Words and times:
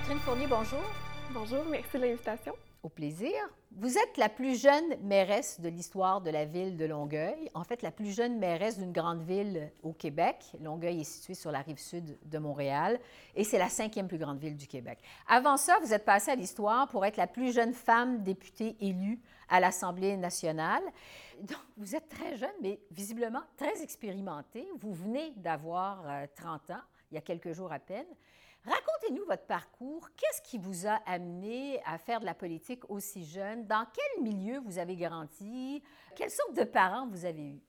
Catherine 0.00 0.18
Fournier, 0.20 0.46
bonjour. 0.46 0.80
Bonjour, 1.30 1.62
merci 1.68 1.98
de 1.98 2.02
l'invitation. 2.02 2.54
Au 2.82 2.88
plaisir. 2.88 3.32
Vous 3.72 3.98
êtes 3.98 4.16
la 4.16 4.30
plus 4.30 4.58
jeune 4.58 4.96
mairesse 5.02 5.60
de 5.60 5.68
l'histoire 5.68 6.22
de 6.22 6.30
la 6.30 6.46
ville 6.46 6.78
de 6.78 6.86
Longueuil. 6.86 7.50
En 7.52 7.64
fait, 7.64 7.82
la 7.82 7.90
plus 7.90 8.16
jeune 8.16 8.38
mairesse 8.38 8.78
d'une 8.78 8.92
grande 8.92 9.20
ville 9.20 9.70
au 9.82 9.92
Québec. 9.92 10.36
Longueuil 10.62 11.02
est 11.02 11.04
située 11.04 11.34
sur 11.34 11.52
la 11.52 11.60
rive 11.60 11.78
sud 11.78 12.18
de 12.24 12.38
Montréal 12.38 12.98
et 13.34 13.44
c'est 13.44 13.58
la 13.58 13.68
cinquième 13.68 14.08
plus 14.08 14.16
grande 14.16 14.38
ville 14.38 14.56
du 14.56 14.66
Québec. 14.66 15.00
Avant 15.28 15.58
ça, 15.58 15.78
vous 15.82 15.92
êtes 15.92 16.06
passée 16.06 16.30
à 16.30 16.36
l'histoire 16.36 16.88
pour 16.88 17.04
être 17.04 17.18
la 17.18 17.26
plus 17.26 17.52
jeune 17.52 17.74
femme 17.74 18.22
députée 18.22 18.76
élue 18.80 19.20
à 19.50 19.60
l'Assemblée 19.60 20.16
nationale. 20.16 20.82
Donc, 21.42 21.60
vous 21.76 21.94
êtes 21.94 22.08
très 22.08 22.38
jeune, 22.38 22.48
mais 22.62 22.80
visiblement 22.90 23.42
très 23.58 23.82
expérimentée. 23.82 24.66
Vous 24.78 24.94
venez 24.94 25.34
d'avoir 25.36 26.02
30 26.36 26.70
euh, 26.70 26.74
ans, 26.74 26.82
il 27.10 27.16
y 27.16 27.18
a 27.18 27.20
quelques 27.20 27.52
jours 27.52 27.72
à 27.72 27.78
peine. 27.78 28.06
Racontez-nous 28.64 29.24
votre 29.24 29.46
parcours. 29.46 30.08
Qu'est-ce 30.16 30.42
qui 30.42 30.58
vous 30.58 30.86
a 30.86 31.00
amené 31.06 31.80
à 31.86 31.96
faire 31.96 32.20
de 32.20 32.26
la 32.26 32.34
politique 32.34 32.88
aussi 32.90 33.24
jeune? 33.24 33.66
Dans 33.66 33.86
quel 33.92 34.22
milieu 34.22 34.58
vous 34.60 34.78
avez 34.78 34.96
grandi? 34.96 35.82
Quelle 36.14 36.30
sorte 36.30 36.54
de 36.54 36.64
parents 36.64 37.06
vous 37.08 37.24
avez 37.24 37.52
eu? 37.52 37.60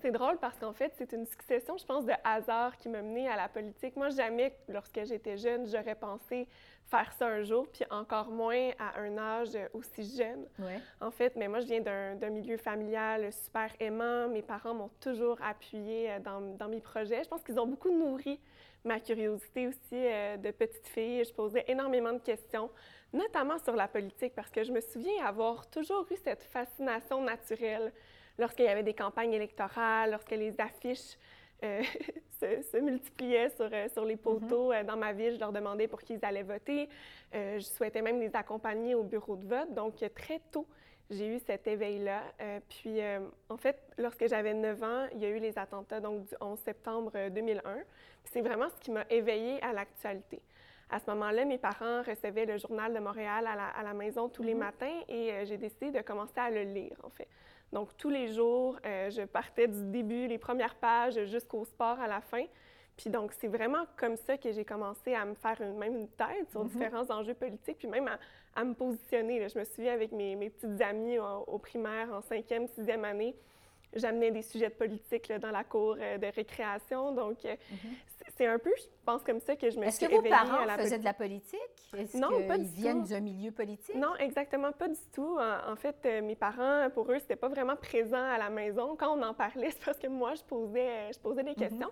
C'est 0.00 0.12
drôle 0.12 0.38
parce 0.38 0.58
qu'en 0.58 0.72
fait, 0.72 0.92
c'est 0.96 1.12
une 1.12 1.26
succession, 1.26 1.76
je 1.76 1.84
pense, 1.84 2.04
de 2.04 2.12
hasards 2.24 2.76
qui 2.76 2.88
m'a 2.88 3.02
menée 3.02 3.28
à 3.28 3.36
la 3.36 3.48
politique. 3.48 3.94
Moi, 3.94 4.10
jamais, 4.10 4.56
lorsque 4.68 5.04
j'étais 5.04 5.36
jeune, 5.36 5.66
j'aurais 5.66 5.94
pensé 5.94 6.48
faire 6.86 7.12
ça 7.12 7.28
un 7.28 7.42
jour, 7.42 7.68
puis 7.72 7.84
encore 7.88 8.28
moins 8.28 8.70
à 8.80 8.98
un 9.00 9.16
âge 9.16 9.56
aussi 9.72 10.16
jeune. 10.16 10.48
En 11.00 11.12
fait, 11.12 11.36
mais 11.36 11.46
moi, 11.46 11.60
je 11.60 11.66
viens 11.66 11.80
d'un 11.80 12.30
milieu 12.30 12.56
familial 12.56 13.32
super 13.32 13.70
aimant. 13.78 14.28
Mes 14.28 14.42
parents 14.42 14.74
m'ont 14.74 14.90
toujours 15.00 15.38
appuyé 15.40 16.18
dans, 16.20 16.40
dans 16.56 16.68
mes 16.68 16.80
projets. 16.80 17.22
Je 17.22 17.28
pense 17.28 17.44
qu'ils 17.44 17.60
ont 17.60 17.66
beaucoup 17.66 17.90
nourri 17.90 18.40
ma 18.84 19.00
curiosité 19.00 19.68
aussi 19.68 19.78
euh, 19.92 20.36
de 20.36 20.50
petite 20.50 20.86
fille. 20.88 21.24
Je 21.24 21.32
posais 21.32 21.64
énormément 21.68 22.12
de 22.12 22.18
questions, 22.18 22.70
notamment 23.12 23.58
sur 23.58 23.76
la 23.76 23.88
politique, 23.88 24.34
parce 24.34 24.50
que 24.50 24.64
je 24.64 24.72
me 24.72 24.80
souviens 24.80 25.24
avoir 25.24 25.68
toujours 25.70 26.06
eu 26.10 26.16
cette 26.16 26.42
fascination 26.44 27.22
naturelle 27.22 27.92
lorsqu'il 28.38 28.64
y 28.64 28.68
avait 28.68 28.82
des 28.82 28.94
campagnes 28.94 29.34
électorales, 29.34 30.10
lorsque 30.10 30.30
les 30.30 30.54
affiches 30.60 31.16
euh, 31.62 31.82
se, 32.40 32.78
multipliaient 32.78 33.50
sur, 33.50 33.68
euh, 33.72 33.88
sur 33.92 34.04
les 34.04 34.16
poteaux 34.16 34.72
mm-hmm. 34.72 34.84
dans 34.84 34.96
ma 34.96 35.12
ville. 35.12 35.34
Je 35.34 35.40
leur 35.40 35.52
demandais 35.52 35.86
pour 35.86 36.02
qui 36.02 36.14
ils 36.14 36.24
allaient 36.24 36.42
voter. 36.42 36.88
je 37.32 37.60
souhaitais 37.60 38.02
même 38.02 38.20
les 38.20 38.34
accompagner 38.34 38.94
au 38.94 39.04
bureau 39.04 39.36
de 39.36 39.46
vote. 39.46 39.72
Donc, 39.74 39.94
très 40.14 40.40
tôt, 40.50 40.66
j'ai 41.12 41.36
eu 41.36 41.38
cet 41.38 41.66
éveil-là. 41.66 42.22
Euh, 42.40 42.60
puis, 42.68 43.00
euh, 43.00 43.20
en 43.48 43.56
fait, 43.56 43.78
lorsque 43.98 44.26
j'avais 44.26 44.54
9 44.54 44.82
ans, 44.82 45.06
il 45.14 45.20
y 45.20 45.26
a 45.26 45.28
eu 45.28 45.38
les 45.38 45.58
attentats 45.58 46.00
donc, 46.00 46.24
du 46.24 46.34
11 46.40 46.58
septembre 46.58 47.12
2001. 47.30 47.62
Euh, 47.64 47.82
c'est 48.24 48.40
vraiment 48.40 48.68
ce 48.68 48.80
qui 48.80 48.90
m'a 48.90 49.04
éveillée 49.10 49.62
à 49.62 49.72
l'actualité. 49.72 50.40
À 50.90 50.98
ce 50.98 51.10
moment-là, 51.10 51.44
mes 51.44 51.58
parents 51.58 52.02
recevaient 52.02 52.46
le 52.46 52.58
Journal 52.58 52.92
de 52.92 52.98
Montréal 52.98 53.46
à 53.46 53.82
la, 53.82 53.94
maison 53.94 54.28
tous 54.28 54.42
les 54.42 54.54
mm-hmm. 54.54 54.58
matins 54.58 55.00
et 55.08 55.46
j'ai 55.46 55.56
décidé 55.56 55.90
de 55.90 56.00
commencer 56.02 56.38
à 56.38 56.50
le 56.50 56.62
lire, 56.62 56.96
en 57.02 57.10
fait. 57.10 57.28
Donc, 57.72 57.96
tous 57.96 58.10
les 58.10 58.28
jours, 58.28 58.78
je 58.84 59.24
partais 59.24 59.68
du 59.68 59.86
début, 59.90 60.26
les 60.26 60.36
premières 60.36 60.74
pages, 60.74 61.24
jusqu'au 61.24 61.64
sport 61.64 61.98
à 61.98 62.06
la 62.06 62.20
fin. 62.20 62.44
Puis 62.98 63.08
donc, 63.08 63.32
c'est 63.40 63.48
vraiment 63.48 63.86
comme 63.96 64.16
ça 64.16 64.36
que 64.36 64.52
j'ai 64.52 64.66
commencé 64.66 65.14
à 65.14 65.24
me 65.24 65.34
faire 65.34 65.58
une, 65.62 65.78
même 65.78 65.96
une 65.96 66.08
tête 66.08 66.50
sur 66.50 66.62
mm-hmm. 66.62 66.68
différents 66.68 67.10
enjeux 67.10 67.34
politiques, 67.34 67.78
puis 67.78 67.88
même 67.88 68.08
à, 68.08 68.18
me 68.64 68.74
positionner. 68.74 69.48
Je 69.48 69.58
me 69.58 69.64
souviens 69.64 69.92
avec 69.92 70.12
mes, 70.12 70.36
mes 70.36 70.50
petites 70.50 70.80
amies 70.80 71.18
au, 71.18 71.58
primaire, 71.58 72.12
en 72.12 72.20
cinquième, 72.20 72.66
sixième 72.68 73.04
année, 73.04 73.34
j'amenais 73.94 74.30
des 74.30 74.42
sujets 74.42 74.68
de 74.68 74.74
politique 74.74 75.32
dans 75.40 75.50
la 75.50 75.64
cour 75.64 75.96
euh, 75.98 76.18
de 76.18 76.26
récréation. 76.26 77.12
Donc, 77.12 77.44
euh, 77.44 77.54
mm-hmm. 77.54 78.24
c'est 78.36 78.46
un 78.46 78.58
peu, 78.58 78.72
je 78.76 78.84
pense, 79.04 79.22
comme 79.22 79.40
ça 79.40 79.56
que 79.56 79.70
je 79.70 79.78
me 79.78 79.90
suis 79.90 80.04
Est-ce 80.04 80.14
que 80.14 80.14
vos 80.14 80.22
parents 80.22 80.66
faisaient 80.78 80.98
de 80.98 81.04
la 81.04 81.14
politique? 81.14 81.58
Est-ce 81.96 82.16
non, 82.16 82.46
pas 82.46 82.58
du 82.58 82.64
viennent 82.64 83.04
d'un 83.04 83.20
milieu 83.20 83.50
politique? 83.50 83.94
Non, 83.94 84.14
exactement 84.16 84.72
pas 84.72 84.88
du 84.88 85.00
tout. 85.12 85.38
En, 85.38 85.76
fait, 85.76 85.96
euh, 86.06 86.22
mes 86.22 86.36
parents, 86.36 86.88
pour 86.90 87.10
eux, 87.10 87.18
c'était 87.18 87.36
pas 87.36 87.48
vraiment 87.48 87.76
présent 87.76 88.22
à 88.22 88.38
la 88.38 88.50
maison. 88.50 88.96
Quand 88.96 89.16
on 89.16 89.22
en 89.22 89.34
parlait, 89.34 89.70
c'est 89.72 89.84
parce 89.84 89.98
que 89.98 90.08
moi, 90.08 90.34
je 90.34 90.42
posais, 90.42 91.12
je 91.12 91.18
posais 91.18 91.42
des 91.42 91.52
mm-hmm. 91.52 91.54
questions. 91.54 91.90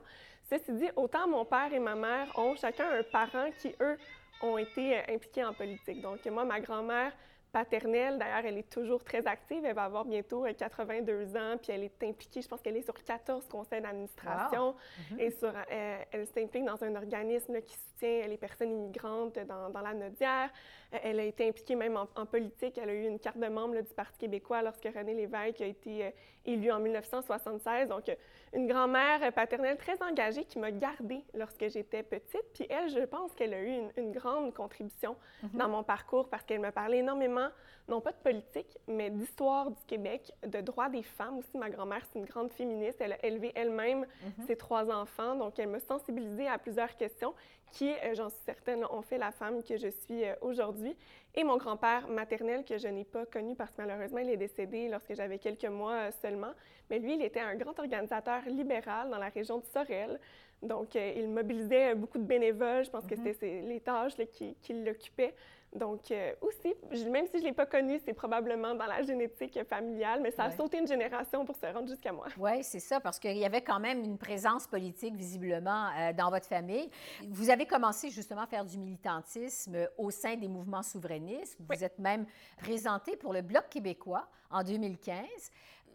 Ceci 0.49 0.73
dit, 0.73 0.89
autant 0.97 1.29
mon 1.29 1.45
père 1.45 1.73
et 1.73 1.79
ma 1.79 1.95
mère 1.95 2.27
ont 2.37 2.57
chacun 2.57 2.87
un 2.91 3.03
parent 3.05 3.51
qui, 3.59 3.73
eux, 3.81 3.97
ont 4.43 4.59
été 4.59 4.99
impliqués 5.09 5.45
en 5.45 5.53
politique. 5.53 6.01
Donc, 6.01 6.25
moi, 6.27 6.45
ma 6.45 6.61
grand-mère 6.61 7.13
paternelle. 7.51 8.19
D'ailleurs, 8.19 8.45
elle 8.45 8.59
est 8.59 8.71
toujours 8.71 9.03
très 9.05 9.27
active. 9.27 9.65
Elle 9.65 9.75
va 9.75 9.85
avoir 9.85 10.05
bientôt 10.05 10.45
82 10.57 11.13
euh, 11.13 11.37
ans, 11.37 11.59
puis 11.59 11.73
elle 11.73 11.85
est 11.85 12.03
impliquée, 12.03 12.43
je 12.43 12.49
pense 12.49 12.61
qu'elle 12.61 12.77
est 12.77 12.83
sur 12.83 12.95
14 12.95 13.47
conseils 13.49 13.81
d'administration. 13.81 14.75
Et 15.19 15.31
sur, 15.31 15.49
euh, 15.49 15.99
elle 16.11 16.27
s'implique 16.27 16.65
dans 16.65 16.83
un 16.83 16.95
organisme 16.95 17.61
qui 17.63 17.77
soutient 17.77 18.27
les 18.27 18.37
personnes 18.37 18.71
immigrantes 18.71 19.39
dans, 19.47 19.71
dans 19.71 19.81
la 19.81 19.95
Nodière. 19.95 20.51
Euh, 20.95 20.99
elle 21.03 21.21
a 21.21 21.25
été 21.25 21.49
impliquée 21.49 21.75
même 21.75 21.97
en, 21.97 22.27
politique. 22.27 22.79
Elle 22.79 22.91
a 22.91 22.95
eu 22.95 23.07
une 23.07 23.19
carte 23.19 23.39
de 23.39 23.49
membre 23.49 23.81
du 23.81 23.95
Parti 23.95 24.19
québécois 24.19 24.63
lorsque 24.63 24.85
René 24.85 25.15
Lévesque 25.15 25.61
a 25.61 25.67
été 25.67 26.13
élu 26.45 26.71
en 26.71 26.81
1976. 26.81 27.89
Donc, 27.89 28.05
une 28.53 28.67
grand-mère 28.67 29.33
paternelle 29.33 29.77
très 29.77 30.03
engagée 30.03 30.45
qui 30.45 30.59
m'a 30.59 30.71
gardée 30.71 31.25
lorsque 31.35 31.69
j'étais 31.69 32.03
petite. 32.03 32.45
Puis 32.55 32.67
elle, 32.69 32.89
je 32.89 33.05
pense 33.05 33.33
qu'elle 33.35 33.55
a 33.55 33.63
eu 33.63 33.81
une, 33.97 34.13
grande 34.13 34.53
contribution 34.53 35.17
mm-hmm. 35.45 35.57
dans 35.57 35.69
mon 35.69 35.83
parcours 35.83 36.29
parce 36.29 36.43
qu'elle 36.43 36.61
me 36.61 36.71
parlait 36.71 36.99
énormément 36.99 37.49
non 37.91 38.01
pas 38.01 38.13
de 38.13 38.17
politique, 38.19 38.79
mais 38.87 39.11
d'histoire 39.11 39.71
du 39.71 39.83
Québec, 39.87 40.33
de 40.47 40.61
droits 40.61 40.89
des 40.89 41.03
femmes 41.03 41.39
aussi. 41.39 41.59
Ma 41.59 41.69
grand-mère, 41.69 42.03
c'est 42.13 42.19
une 42.19 42.25
grande 42.25 42.53
féministe. 42.53 42.99
Elle 43.01 43.13
a 43.13 43.27
élevé 43.27 43.53
elle-même 43.55 44.07
mhm. 44.23 44.47
ses 44.47 44.57
trois 44.57 44.91
enfants, 44.91 45.35
donc 45.35 45.59
elle 45.59 45.69
m'a 45.69 45.81
sensibilisée 45.81 46.47
à 46.47 46.57
plusieurs 46.59 46.97
questions 46.97 47.35
qui, 47.73 47.91
euh, 47.91 48.15
j'en 48.15 48.29
suis 48.29 48.43
certaine, 48.45 48.85
ont 48.91 49.03
fait 49.03 49.19
la 49.19 49.33
femme 49.33 49.63
que 49.63 49.77
je 49.77 49.89
suis 49.89 50.25
euh, 50.25 50.35
aujourd'hui. 50.41 50.97
Et 51.35 51.45
mon 51.45 51.57
grand-père 51.59 52.09
maternel, 52.09 52.65
que 52.65 52.77
je 52.77 52.89
n'ai 52.89 53.05
pas 53.05 53.25
connu 53.25 53.55
parce 53.55 53.71
que 53.71 53.83
malheureusement, 53.83 54.19
il 54.19 54.31
est 54.31 54.37
décédé 54.37 54.89
lorsque 54.89 55.15
j'avais 55.15 55.39
quelques 55.39 55.67
mois 55.67 56.11
seulement. 56.11 56.53
Mais 56.91 56.99
lui, 56.99 57.15
il 57.15 57.23
était 57.23 57.41
un 57.41 57.55
grand 57.55 57.79
organisateur 57.79 58.43
libéral 58.47 59.11
dans 59.11 59.19
la 59.19 59.29
région 59.29 59.59
de 59.59 59.65
Sorel. 59.65 60.19
Donc, 60.63 60.95
il 60.95 61.29
mobilisait 61.29 61.95
beaucoup 61.95 62.19
de 62.19 62.25
bénévoles. 62.25 62.85
Je 62.85 62.91
pense 62.91 63.07
que 63.07 63.15
mhm. 63.15 63.25
c'était 63.25 63.63
les 63.63 63.81
tâches 63.81 64.17
qui, 64.33 64.55
qui 64.61 64.75
l'occupaient. 64.75 65.35
Donc, 65.73 66.11
euh, 66.11 66.33
aussi, 66.41 66.75
même 67.09 67.27
si 67.27 67.39
je 67.39 67.43
ne 67.43 67.49
l'ai 67.49 67.53
pas 67.53 67.67
connu, 67.67 68.01
c'est 68.05 68.13
probablement 68.13 68.75
dans 68.75 68.87
la 68.87 69.03
génétique 69.03 69.57
familiale, 69.69 70.21
mais 70.21 70.33
ça 70.33 70.45
a 70.45 70.51
sauté 70.51 70.79
une 70.79 70.87
génération 70.89 71.45
pour 71.45 71.55
se 71.55 71.67
rendre 71.67 71.87
jusqu'à 71.87 72.13
moi. 72.13 72.27
Oui, 72.39 72.65
c'est 72.65 72.81
ça, 72.81 72.99
parce 72.99 73.21
qu'il 73.21 73.37
y 73.37 73.45
avait 73.45 73.63
quand 73.63 73.79
même 73.79 74.03
une 74.03 74.19
présence 74.19 74.67
politique 74.67 75.15
visiblement 75.15 75.89
euh, 75.97 76.13
dans 76.13 76.29
votre 76.31 76.47
famille. 76.47 76.91
Vous 77.29 77.51
avez 77.51 77.67
commencé 77.67 78.11
justement 78.11 78.43
à 78.43 78.47
faire 78.49 78.65
du 78.65 78.79
militantisme 78.79 79.89
au 79.97 80.11
sein 80.11 80.35
des 80.35 80.49
mouvements 80.49 80.83
souverainistes. 80.83 81.57
Vous 81.61 81.85
êtes 81.85 82.01
même 82.01 82.27
présenté 82.59 83.17
pour 83.17 83.33
le 83.33 83.43
Bloc 83.43 83.69
québécois 83.71 84.27
en 84.51 84.65
2015. 84.65 85.25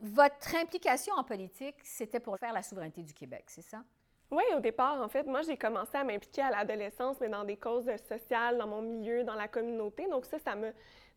Votre 0.01 0.55
implication 0.55 1.13
en 1.15 1.23
politique, 1.25 1.75
c'était 1.83 2.21
pour 2.21 2.37
faire 2.37 2.53
la 2.53 2.63
souveraineté 2.63 3.03
du 3.03 3.13
Québec, 3.13 3.43
c'est 3.47 3.61
ça? 3.61 3.83
Oui, 4.35 4.43
au 4.53 4.59
départ, 4.59 5.01
en 5.01 5.07
fait, 5.07 5.25
moi, 5.27 5.43
j'ai 5.43 5.55
commencé 5.55 5.95
à 5.95 6.03
m'impliquer 6.03 6.41
à 6.41 6.51
l'adolescence, 6.51 7.15
mais 7.21 7.29
dans 7.29 7.45
des 7.45 7.55
causes 7.55 7.89
sociales, 8.09 8.57
dans 8.57 8.67
mon 8.67 8.81
milieu, 8.81 9.23
dans 9.23 9.35
la 9.35 9.47
communauté. 9.47 10.09
Donc 10.09 10.25
ça, 10.25 10.37
ça 10.39 10.55
m'a 10.55 10.67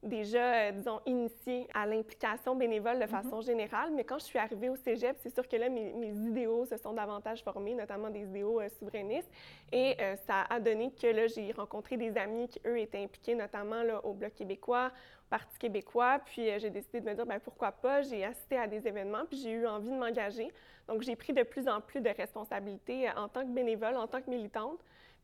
déjà, 0.02 0.54
euh, 0.54 0.72
disons, 0.72 1.00
initié 1.06 1.66
à 1.74 1.86
l'implication 1.86 2.54
bénévole 2.54 2.98
de 2.98 3.04
mm-hmm. 3.04 3.08
façon 3.08 3.40
générale. 3.40 3.90
Mais 3.94 4.04
quand 4.04 4.18
je 4.18 4.24
suis 4.24 4.38
arrivée 4.38 4.68
au 4.68 4.76
cégep, 4.76 5.16
c'est 5.20 5.34
sûr 5.34 5.46
que 5.48 5.56
là, 5.56 5.68
mes, 5.68 6.10
idéaux 6.10 6.64
se 6.64 6.76
sont 6.76 6.92
davantage 6.92 7.42
formés, 7.42 7.74
notamment 7.74 8.10
des 8.10 8.22
idéaux 8.22 8.60
euh, 8.60 8.68
souverainistes. 8.78 9.30
Et 9.72 9.96
euh, 10.00 10.16
ça 10.26 10.44
a 10.48 10.60
donné 10.60 10.92
que 10.92 11.06
là, 11.06 11.26
j'ai 11.26 11.52
rencontré 11.52 11.96
des 11.96 12.16
amis 12.16 12.48
qui, 12.48 12.60
eux, 12.66 12.78
étaient 12.78 13.02
impliqués 13.02 13.34
notamment 13.34 13.82
là, 13.82 14.04
au 14.04 14.12
Bloc 14.12 14.34
québécois, 14.34 14.90
au 15.26 15.30
Parti 15.30 15.58
québécois. 15.58 16.20
Puis 16.24 16.48
j'ai 16.58 16.70
décidé 16.70 17.00
de 17.00 17.06
me 17.08 17.14
dire, 17.14 17.26
ben 17.26 17.40
pourquoi 17.40 17.72
pas? 17.72 18.02
J'ai 18.02 18.24
assisté 18.24 18.56
à 18.56 18.66
des 18.66 18.86
événements, 18.86 19.24
puis 19.28 19.38
j'ai 19.38 19.50
eu 19.50 19.66
envie 19.66 19.90
de 19.90 19.96
m'engager. 19.96 20.52
Donc, 20.86 21.02
j'ai 21.02 21.16
pris 21.16 21.34
de 21.34 21.42
plus 21.42 21.68
en 21.68 21.82
plus 21.82 22.00
de 22.00 22.08
responsabilités 22.08 23.10
en 23.10 23.28
tant 23.28 23.42
que 23.42 23.50
bénévole, 23.50 23.94
en 23.96 24.06
tant 24.06 24.22
que 24.22 24.30
militante. 24.30 24.80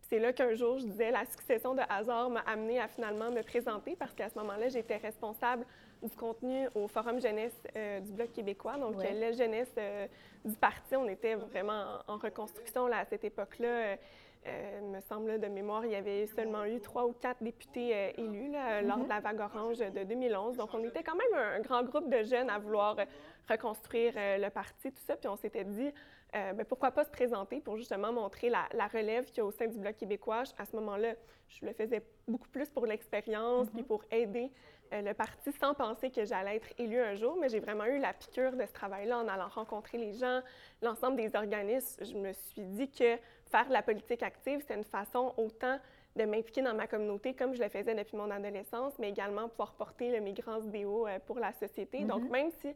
C'est 0.09 0.19
là 0.19 0.33
qu'un 0.33 0.55
jour, 0.55 0.79
je 0.79 0.85
disais, 0.85 1.11
la 1.11 1.25
succession 1.25 1.75
de 1.75 1.83
hasard 1.89 2.31
m'a 2.31 2.41
amené 2.41 2.79
à 2.79 2.89
finalement 2.89 3.31
me 3.31 3.43
présenter 3.43 3.97
parce 3.97 4.15
qu'à 4.15 4.29
ce 4.29 4.39
moment-là, 4.39 4.69
j'étais 4.69 4.97
responsable 4.97 5.65
du 6.03 6.15
contenu 6.15 6.69
au 6.75 6.89
Forum 6.89 7.21
jeunesse 7.21 7.57
euh, 7.77 8.01
du 8.01 8.13
Bloc 8.13 8.33
québécois. 8.33 8.77
Donc, 8.77 8.97
la 9.03 9.33
jeunesse 9.33 9.73
euh, 9.79 10.07
du 10.45 10.55
parti, 10.57 10.95
on 10.97 11.09
était 11.09 11.35
vraiment 11.35 12.01
en, 12.07 12.19
reconstruction 12.19 12.87
là, 12.87 12.99
à 12.99 13.05
cette 13.07 13.25
époque-là. 13.25 13.97
Euh, 14.47 14.81
me 14.93 15.01
semble, 15.01 15.41
de 15.41 15.47
mémoire, 15.47 15.87
il 15.87 15.93
y 15.93 15.95
avait 15.95 16.27
seulement 16.27 16.65
eu 16.67 16.79
trois 16.79 17.07
ou 17.07 17.13
quatre 17.13 17.43
députés 17.43 17.95
euh, 17.95 18.11
élus 18.19 18.53
lors 18.87 18.99
de 18.99 19.09
la 19.09 19.21
vague 19.21 19.41
orange 19.41 19.79
de 19.79 20.05
2011. 20.05 20.59
Donc, 20.59 20.69
on 20.75 20.85
était 20.85 21.03
quand 21.03 21.15
même 21.15 21.35
un, 21.35 21.61
grand 21.61 21.83
groupe 21.83 22.11
de 22.11 22.23
jeunes 22.25 22.51
à 22.51 22.59
vouloir 22.59 22.97
reconstruire 23.49 24.13
euh, 24.17 24.37
le 24.37 24.51
parti, 24.51 24.93
tout 24.93 25.03
ça. 25.07 25.17
Puis 25.17 25.29
on 25.29 25.37
s'était 25.37 25.65
dit, 25.65 25.91
ben, 26.35 26.65
pourquoi 26.65 26.91
pas 26.91 27.05
se 27.05 27.11
présenter 27.11 27.61
pour 27.61 27.77
justement 27.77 28.13
montrer 28.13 28.51
la, 28.51 28.67
relève 28.93 29.27
qu'il 29.27 29.39
y 29.39 29.41
a 29.41 29.45
au 29.45 29.53
sein 29.53 29.69
du 29.69 29.79
Bloc 29.79 29.97
québécois. 29.97 30.43
À 30.59 30.65
ce 30.65 30.75
moment-là, 30.77 31.15
je 31.49 31.65
le 31.65 31.73
faisais 31.73 32.03
beaucoup 32.27 32.49
plus 32.49 32.69
pour 32.71 32.87
l'expérience, 32.87 33.71
puis 33.71 33.83
mm-hmm. 33.83 33.87
pour 33.87 34.03
aider 34.11 34.51
le 34.93 35.13
parti 35.13 35.53
sans 35.53 35.75
penser 35.75 36.11
que 36.11 36.25
j'allais 36.25 36.57
être 36.57 36.69
élue 36.79 37.01
un 37.01 37.15
jour, 37.15 37.37
mais 37.41 37.49
j'ai 37.49 37.61
vraiment 37.61 37.85
eu 37.85 37.99
la 37.99 38.13
piqûre 38.13 38.53
de 38.53 38.67
ce 38.67 38.73
travail-là 38.73 39.19
en 39.19 39.29
allant 39.29 39.49
rencontrer 39.49 39.99
les 39.99 40.13
gens, 40.13 40.41
l'ensemble 40.83 41.17
des 41.17 41.35
organismes. 41.37 42.05
Je 42.05 42.15
me 42.15 42.33
suis 42.33 42.63
dit 42.63 42.91
que 42.91 43.17
faire 43.47 43.67
de 43.69 43.73
la 43.73 43.83
politique 43.83 44.23
active, 44.23 44.63
c'est 44.67 44.75
une 44.75 44.85
façon 44.85 45.35
autant 45.37 45.79
de 46.17 46.25
m'impliquer 46.25 46.63
dans 46.63 46.75
ma 46.75 46.87
communauté 46.87 47.35
comme 47.35 47.55
je 47.55 47.63
le 47.63 47.69
faisais 47.69 47.95
depuis 47.95 48.17
mon 48.17 48.31
adolescence, 48.31 48.93
mais 48.99 49.09
également 49.09 49.49
pouvoir 49.49 49.75
porter 49.75 50.11
le 50.13 50.21
migrant 50.21 50.61
idéaux 50.61 51.07
pour 51.27 51.39
la 51.39 51.53
société. 51.53 52.05
Donc, 52.05 52.25
mm-hmm. 52.25 52.31
même 52.31 52.51
si 52.61 52.75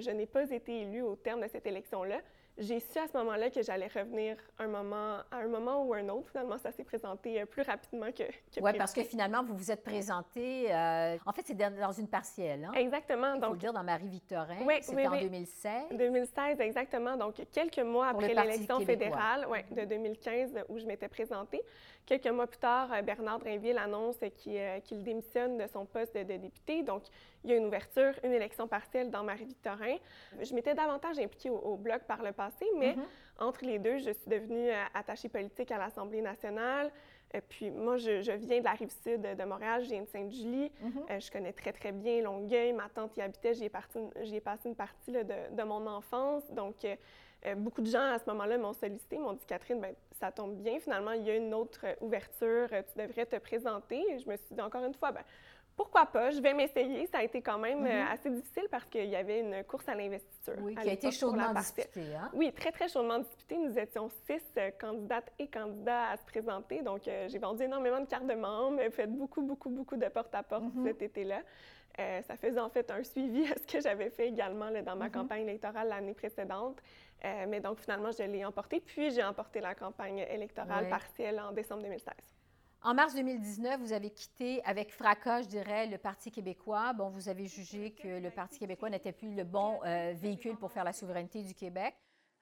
je 0.00 0.10
n'ai 0.10 0.26
pas 0.26 0.50
été 0.50 0.82
élue 0.82 1.02
au 1.02 1.14
terme 1.14 1.42
de 1.42 1.48
cette 1.48 1.66
élection-là, 1.66 2.20
j'ai 2.58 2.78
su 2.78 2.98
à 2.98 3.08
ce 3.08 3.16
moment-là 3.18 3.50
que 3.50 3.62
j'allais 3.62 3.88
revenir 3.88 4.36
un 4.58 4.68
moment, 4.68 5.18
à 5.30 5.38
un 5.38 5.48
moment 5.48 5.84
ou 5.84 5.94
un 5.94 6.08
autre. 6.08 6.30
Finalement, 6.30 6.56
ça 6.58 6.70
s'est 6.70 6.84
présenté 6.84 7.40
euh, 7.40 7.46
plus 7.46 7.62
rapidement 7.62 8.10
que, 8.12 8.22
que 8.24 8.60
Oui, 8.60 8.72
parce 8.78 8.92
que 8.92 9.02
finalement, 9.02 9.42
vous 9.42 9.56
vous 9.56 9.70
êtes 9.70 9.82
présenté. 9.82 10.72
Euh, 10.72 11.16
en 11.26 11.32
fait, 11.32 11.42
c'est 11.44 11.56
dans 11.56 11.92
une 11.92 12.08
partielle. 12.08 12.64
Hein? 12.64 12.72
Exactement. 12.74 13.34
Il 13.34 13.44
faut 13.44 13.52
le 13.52 13.58
dire 13.58 13.72
dans 13.72 13.82
Marie-Victorin. 13.82 14.56
Oui, 14.66 14.74
C'était 14.80 15.06
en 15.06 15.20
2016. 15.20 15.72
2016, 15.92 16.60
exactement. 16.60 17.16
Donc, 17.16 17.34
quelques 17.52 17.78
mois 17.78 18.08
après 18.08 18.32
l'élection 18.32 18.80
fédérale 18.80 19.46
ouais, 19.48 19.64
de 19.70 19.84
2015 19.84 20.50
où 20.68 20.78
je 20.78 20.86
m'étais 20.86 21.08
présentée. 21.08 21.62
Quelques 22.06 22.26
mois 22.26 22.46
plus 22.46 22.58
tard, 22.58 22.92
euh, 22.92 23.00
Bernard 23.00 23.38
Drinville 23.38 23.78
annonce 23.78 24.16
qu'il 24.36 25.02
démissionne 25.02 25.56
de 25.56 25.66
son 25.66 25.86
poste 25.86 26.14
de, 26.14 26.22
de 26.22 26.36
député. 26.36 26.82
Donc, 26.82 27.02
il 27.42 27.50
y 27.50 27.52
a 27.54 27.56
une 27.56 27.66
ouverture, 27.66 28.12
une 28.22 28.32
élection 28.32 28.68
partielle 28.68 29.10
dans 29.10 29.22
Marie-Victorin. 29.22 29.96
Je 30.40 30.54
m'étais 30.54 30.74
davantage 30.74 31.18
impliquée 31.18 31.50
au, 31.50 31.76
Bloc 31.76 32.02
par 32.04 32.22
le 32.22 32.32
passé, 32.32 32.66
mais 32.78 32.94
mhm. 32.94 33.04
entre 33.38 33.64
les 33.64 33.78
deux, 33.78 33.98
je 33.98 34.10
suis 34.10 34.28
devenue 34.28 34.70
euh, 34.70 34.84
attachée 34.94 35.28
politique 35.28 35.70
à 35.70 35.78
l'Assemblée 35.78 36.20
nationale. 36.20 36.90
Et 37.34 37.38
euh, 37.38 37.40
puis 37.48 37.70
moi, 37.70 37.96
je, 37.96 38.32
viens 38.32 38.60
de 38.60 38.64
la 38.64 38.72
rive 38.72 38.92
sud 39.02 39.22
de 39.22 39.44
Montréal, 39.44 39.82
je 39.82 39.90
viens 39.90 40.02
de 40.02 40.08
Sainte-Julie. 40.08 40.70
Mhm. 40.80 40.92
Euh, 41.10 41.20
je 41.20 41.30
connais 41.30 41.52
très, 41.52 41.72
très 41.72 41.92
bien 41.92 42.22
Longueuil. 42.22 42.72
Ma 42.72 42.88
tante 42.88 43.16
y 43.16 43.20
habitait, 43.20 43.54
j'y 43.54 43.64
ai, 43.64 44.36
ai, 44.36 44.40
passé 44.40 44.68
une 44.68 44.76
partie 44.76 45.10
de, 45.10 45.22
de, 45.22 45.62
mon 45.64 45.86
enfance. 45.86 46.44
Donc, 46.52 46.86
beaucoup 47.56 47.82
de 47.82 47.90
gens 47.90 48.12
à 48.12 48.18
ce 48.18 48.24
moment-là 48.30 48.56
m'ont 48.56 48.72
sollicité, 48.72 49.18
m'ont 49.18 49.34
dit 49.34 49.44
Catherine, 49.46 49.80
ben, 49.80 49.94
ça 50.12 50.32
tombe 50.32 50.54
bien, 50.54 50.78
finalement, 50.80 51.12
il 51.12 51.24
y 51.24 51.30
a 51.30 51.36
une 51.36 51.52
autre 51.52 51.84
ouverture, 52.00 52.68
tu 52.70 53.02
devrais 53.02 53.26
te 53.26 53.36
présenter. 53.36 54.02
Et 54.12 54.18
je 54.18 54.28
me 54.28 54.36
suis 54.36 54.54
dit 54.54 54.62
encore 54.62 54.84
une 54.84 54.94
fois, 54.94 55.12
ben, 55.12 55.22
pourquoi 55.76 56.06
pas, 56.06 56.30
je 56.30 56.40
vais 56.40 56.54
m'essayer. 56.54 57.06
Ça 57.06 57.18
a 57.18 57.22
été 57.22 57.42
quand 57.42 57.58
même 57.58 57.84
euh, 57.84 58.02
mhm. 58.02 58.08
assez 58.12 58.30
difficile 58.30 58.66
parce 58.70 58.84
qu'il 58.84 59.06
y 59.06 59.16
avait 59.16 59.40
une 59.40 59.64
course 59.64 59.88
à 59.88 59.94
l'investiture. 59.94 60.54
Oui, 60.60 60.74
qui 60.74 60.88
a 60.88 60.92
été 60.92 61.10
chaudement 61.10 61.52
disputée. 61.52 62.14
Hein? 62.14 62.30
Oui, 62.32 62.52
très, 62.52 62.70
très 62.70 62.88
chaudement 62.88 63.18
disputée. 63.18 63.58
Nous 63.58 63.76
étions 63.78 64.08
six 64.26 64.42
euh, 64.56 64.70
candidates 64.78 65.32
et 65.38 65.48
candidats 65.48 66.10
à 66.10 66.16
se 66.16 66.24
présenter. 66.24 66.82
Donc, 66.82 67.08
euh, 67.08 67.28
j'ai 67.28 67.38
vendu 67.38 67.64
énormément 67.64 68.00
de 68.00 68.06
cartes 68.06 68.26
de 68.26 68.34
membres, 68.34 68.80
fait 68.90 69.06
beaucoup, 69.06 69.42
beaucoup, 69.42 69.70
beaucoup 69.70 69.96
de 69.96 70.06
porte-à-porte 70.06 70.74
mhm. 70.74 70.84
cet 70.84 71.02
été-là. 71.02 71.42
ça 71.96 72.36
faisait 72.36 72.60
en 72.60 72.70
fait 72.70 72.90
un 72.90 73.02
suivi 73.02 73.44
à 73.52 73.56
ce 73.56 73.66
que 73.66 73.80
j'avais 73.80 74.10
fait 74.10 74.28
également 74.28 74.70
dans 74.70 74.96
ma 74.96 75.06
mhm. 75.06 75.12
campagne 75.12 75.42
électorale 75.42 75.88
l'année 75.88 76.14
précédente. 76.14 76.80
mais 77.22 77.60
donc, 77.60 77.80
finalement, 77.80 78.12
je 78.12 78.22
l'ai 78.22 78.44
emporté. 78.44 78.80
Puis, 78.80 79.10
j'ai 79.10 79.24
emporté 79.24 79.60
la 79.60 79.74
campagne 79.74 80.24
électorale 80.30 80.88
partielle 80.88 81.40
en 81.40 81.50
décembre 81.50 81.82
2016. 81.82 82.14
En 82.84 82.92
mars 82.92 83.14
2019, 83.14 83.80
vous 83.80 83.94
avez 83.94 84.10
quitté 84.10 84.62
avec 84.62 84.92
fracas, 84.92 85.40
je 85.40 85.48
dirais, 85.48 85.86
le 85.86 85.96
Parti 85.96 86.30
québécois. 86.30 86.92
Bon, 86.92 87.08
vous 87.08 87.30
avez 87.30 87.46
jugé 87.46 87.92
que 87.92 88.20
le 88.20 88.30
Parti 88.30 88.58
québécois 88.58 88.90
n'était 88.90 89.12
plus 89.12 89.34
le 89.34 89.42
bon 89.42 89.80
euh, 89.86 90.12
véhicule 90.14 90.58
pour 90.58 90.70
faire 90.70 90.84
la 90.84 90.92
souveraineté 90.92 91.42
du 91.42 91.54
Québec. 91.54 91.94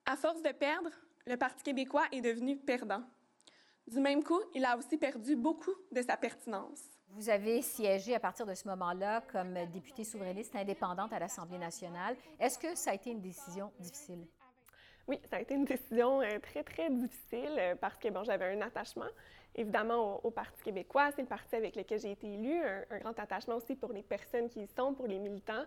À 0.05 0.17
force 0.17 0.43
de 0.43 0.51
perdre, 0.51 0.91
le 1.29 1.37
Parti 1.37 1.63
québécois 1.63 2.07
est 2.11 2.23
devenu 2.23 2.57
perdant. 2.57 3.05
Du 3.87 4.01
même 4.01 4.25
coup, 4.25 4.41
il 4.53 4.65
a 4.65 4.77
aussi 4.77 4.99
perdu 4.99 5.37
beaucoup 5.37 5.77
de 5.93 6.03
sa 6.03 6.17
pertinence. 6.17 6.81
Vous 7.11 7.31
avez 7.31 7.63
siégé 7.63 8.17
à 8.17 8.19
partir 8.19 8.45
de 8.45 8.55
ce 8.55 8.67
moment-là 8.67 9.23
comme 9.31 9.55
députée 9.73 10.03
souverainiste 10.03 10.57
indépendante 10.57 11.13
à 11.13 11.21
l'Assemblée 11.21 11.59
nationale. 11.59 12.17
Est-ce 12.41 12.59
que 12.59 12.75
ça 12.75 12.91
a 12.91 12.95
été 12.95 13.11
une 13.11 13.21
décision 13.21 13.71
difficile? 13.79 14.27
Oui, 15.09 15.21
ça 15.29 15.37
a 15.37 15.41
été 15.41 15.55
une 15.55 15.65
décision 15.65 16.21
euh, 16.21 16.39
très, 16.41 16.63
très 16.63 16.89
difficile 16.91 17.57
euh, 17.59 17.75
parce 17.75 17.99
que, 17.99 18.09
bon, 18.09 18.23
j'avais 18.25 18.57
un 18.57 18.61
attachement 18.61 19.09
évidemment 19.55 20.21
au, 20.25 20.31
Parti 20.31 20.63
québécois. 20.63 21.11
C'est 21.15 21.23
le 21.23 21.29
parti 21.29 21.55
avec 21.57 21.77
lequel 21.77 22.01
j'ai 22.01 22.13
été 22.13 22.33
élue. 22.33 22.63
Un, 22.91 22.99
grand 22.99 23.19
attachement 23.19 23.57
aussi 23.57 23.75
pour 23.75 23.93
les 23.93 24.03
personnes 24.03 24.49
qui 24.49 24.63
y 24.63 24.67
sont, 24.67 24.95
pour 24.95 25.07
les 25.07 25.19
militants. 25.19 25.65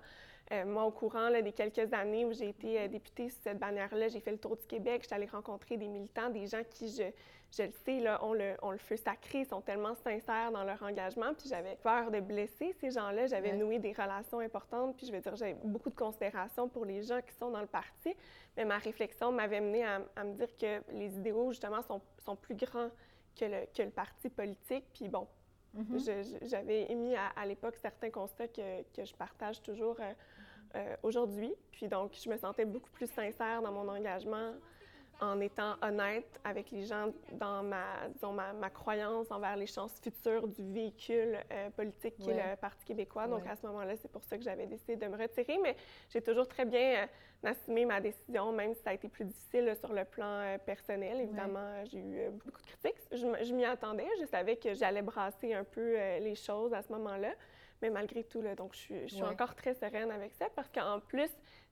Euh, 0.51 0.63
moi, 0.63 0.85
au 0.85 0.91
courant 0.91 1.31
des 1.31 1.51
quelques 1.51 1.91
années 1.91 2.23
où 2.23 2.31
j'ai 2.31 2.49
été 2.49 2.79
euh, 2.79 2.87
députée 2.87 3.29
sous 3.29 3.41
cette 3.43 3.57
bannière-là, 3.57 4.09
j'ai 4.09 4.19
fait 4.19 4.31
le 4.31 4.37
tour 4.37 4.55
du 4.55 4.65
Québec. 4.67 5.01
Je 5.01 5.07
suis 5.07 5.15
allée 5.15 5.25
rencontrer 5.25 5.75
des 5.75 5.87
militants, 5.87 6.29
des 6.29 6.45
gens 6.45 6.61
qui, 6.69 6.89
je, 6.89 7.03
je 7.51 7.63
le 7.63 7.71
sais, 7.83 7.99
là, 7.99 8.23
ont, 8.23 8.33
le, 8.33 8.53
ont 8.61 8.69
le 8.69 8.77
feu 8.77 8.95
sacré, 8.95 9.43
sont 9.45 9.61
tellement 9.61 9.95
sincères 9.95 10.51
dans 10.51 10.63
leur 10.63 10.83
engagement. 10.83 11.33
Puis 11.33 11.49
j'avais 11.49 11.75
peur 11.77 12.11
de 12.11 12.19
blesser 12.19 12.75
ces 12.79 12.91
gens-là. 12.91 13.25
J'avais 13.25 13.53
noué 13.53 13.79
des 13.79 13.93
relations 13.93 14.39
importantes. 14.39 14.95
Puis 14.97 15.07
je 15.07 15.11
veux 15.11 15.19
dire, 15.19 15.35
j'avais 15.35 15.57
beaucoup 15.63 15.89
de 15.89 15.95
considération 15.95 16.69
pour 16.69 16.85
les 16.85 17.01
gens 17.01 17.21
qui 17.21 17.33
sont 17.33 17.49
dans 17.49 17.61
le 17.61 17.67
parti. 17.67 18.15
Mais 18.55 18.65
ma 18.65 18.77
réflexion 18.77 19.31
m'avait 19.31 19.61
menée 19.61 19.83
à, 19.83 20.01
à, 20.15 20.23
me 20.23 20.33
dire 20.33 20.55
que 20.57 20.81
les 20.93 21.17
idéaux, 21.17 21.51
justement, 21.51 21.81
sont, 21.81 22.01
sont 22.23 22.35
plus 22.35 22.55
grands 22.55 22.91
que 23.35 23.45
le, 23.45 23.65
que 23.75 23.83
le 23.83 23.91
parti 23.91 24.29
politique. 24.29 24.85
Puis 24.93 25.07
bon, 25.09 25.27
mhm. 25.73 25.99
j'avais 26.43 26.91
émis 26.91 27.15
à, 27.15 27.45
l'époque 27.45 27.75
certains 27.77 28.09
constats 28.09 28.47
que, 28.47 28.83
que, 28.93 29.05
je 29.05 29.13
partage 29.13 29.61
toujours 29.61 29.97
euh, 29.99 30.13
euh, 30.75 30.95
aujourd'hui. 31.03 31.53
Puis 31.71 31.87
donc, 31.87 32.13
je 32.13 32.29
me 32.29 32.37
sentais 32.37 32.65
beaucoup 32.65 32.91
plus 32.91 33.09
sincère 33.09 33.61
dans 33.61 33.71
mon 33.71 33.87
engagement 33.87 34.53
en 35.21 35.39
étant 35.39 35.75
honnête 35.81 36.39
avec 36.43 36.71
les 36.71 36.85
gens 36.85 37.11
dans 37.33 37.63
ma, 37.63 38.07
disons, 38.13 38.33
ma, 38.33 38.53
ma 38.53 38.69
croyance 38.69 39.31
envers 39.31 39.55
les 39.55 39.67
chances 39.67 39.99
futures 40.01 40.47
du 40.47 40.63
véhicule 40.71 41.37
euh, 41.51 41.69
politique 41.71 42.17
qui 42.17 42.29
est 42.29 42.51
le 42.51 42.55
Parti 42.57 42.83
québécois. 42.85 43.27
Donc, 43.27 43.45
à 43.47 43.55
ce 43.55 43.65
moment-là, 43.67 43.95
c'est 43.95 44.11
pour 44.11 44.23
ça 44.23 44.37
que 44.37 44.43
j'avais 44.43 44.67
décidé 44.67 44.95
de 44.95 45.07
me 45.07 45.17
retirer. 45.17 45.57
Mais 45.61 45.75
j'ai 46.09 46.21
toujours 46.21 46.47
très 46.47 46.65
bien 46.65 47.03
euh, 47.03 47.49
assumé 47.49 47.85
ma 47.85 48.01
décision, 48.01 48.51
même 48.51 48.73
si 48.73 48.81
ça 48.81 48.89
a 48.89 48.93
été 48.93 49.07
plus 49.07 49.25
difficile 49.25 49.73
sur 49.79 49.93
le 49.93 50.03
plan 50.03 50.25
euh, 50.25 50.57
personnel. 50.57 51.21
Évidemment, 51.21 51.83
j'ai 51.85 51.99
eu 51.99 52.29
beaucoup 52.31 52.61
de 52.61 52.67
critiques. 52.67 53.01
Je, 53.11 53.53
m'y 53.53 53.65
attendais. 53.65 54.07
Je 54.19 54.25
savais 54.25 54.57
que 54.57 54.73
j'allais 54.73 55.01
brasser 55.01 55.53
un 55.53 55.63
peu 55.63 55.95
les 56.19 56.35
choses 56.35 56.73
à 56.73 56.81
ce 56.81 56.91
moment-là. 56.91 57.33
Mais 57.81 57.89
malgré 57.89 58.23
tout, 58.23 58.41
là, 58.41 58.55
donc, 58.55 58.73
je, 58.73 59.07
je 59.07 59.15
suis 59.15 59.23
encore 59.23 59.53
très 59.53 59.73
sereine 59.73 60.09
avec 60.09 60.33
ça 60.33 60.47
parce 60.55 60.69
qu'en 60.69 60.99
plus, 61.01 61.29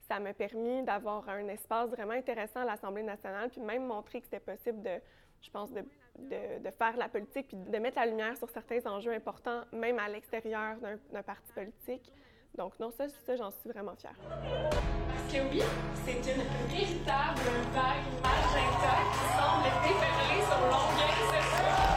ça 0.07 0.19
m'a 0.19 0.33
permis 0.33 0.83
d'avoir 0.83 1.27
un 1.29 1.47
espace 1.47 1.89
vraiment 1.89 2.13
intéressant 2.13 2.61
à 2.61 2.65
l'Assemblée 2.65 3.03
nationale, 3.03 3.49
puis 3.49 3.61
même 3.61 3.85
montrer 3.85 4.19
que 4.19 4.25
c'était 4.25 4.39
possible 4.39 4.81
de, 4.81 4.99
je 5.41 5.49
pense, 5.49 5.71
de, 5.71 5.83
de, 6.19 6.71
faire 6.71 6.97
la 6.97 7.09
politique, 7.09 7.47
puis 7.47 7.57
de 7.57 7.77
mettre 7.77 7.97
la 7.97 8.05
lumière 8.05 8.37
sur 8.37 8.49
certains 8.49 8.85
enjeux 8.85 9.13
importants, 9.13 9.61
même 9.71 9.99
à 9.99 10.09
l'extérieur 10.09 10.77
d'un 11.11 11.23
parti 11.23 11.51
politique. 11.53 12.11
Donc 12.55 12.79
non, 12.79 12.91
ça, 12.91 13.07
ça 13.09 13.35
j'en 13.35 13.49
suis 13.49 13.69
vraiment 13.69 13.95
fière. 13.95 14.15
Parce 14.29 15.33
que 15.33 15.39
oui, 15.49 15.61
c'est 16.05 16.11
une 16.11 16.43
véritable 16.69 17.49
vague 17.73 18.21
magenta 18.21 18.95
qui 19.11 19.25
semble 19.35 19.69
déferler 19.81 20.41
sur 20.43 21.92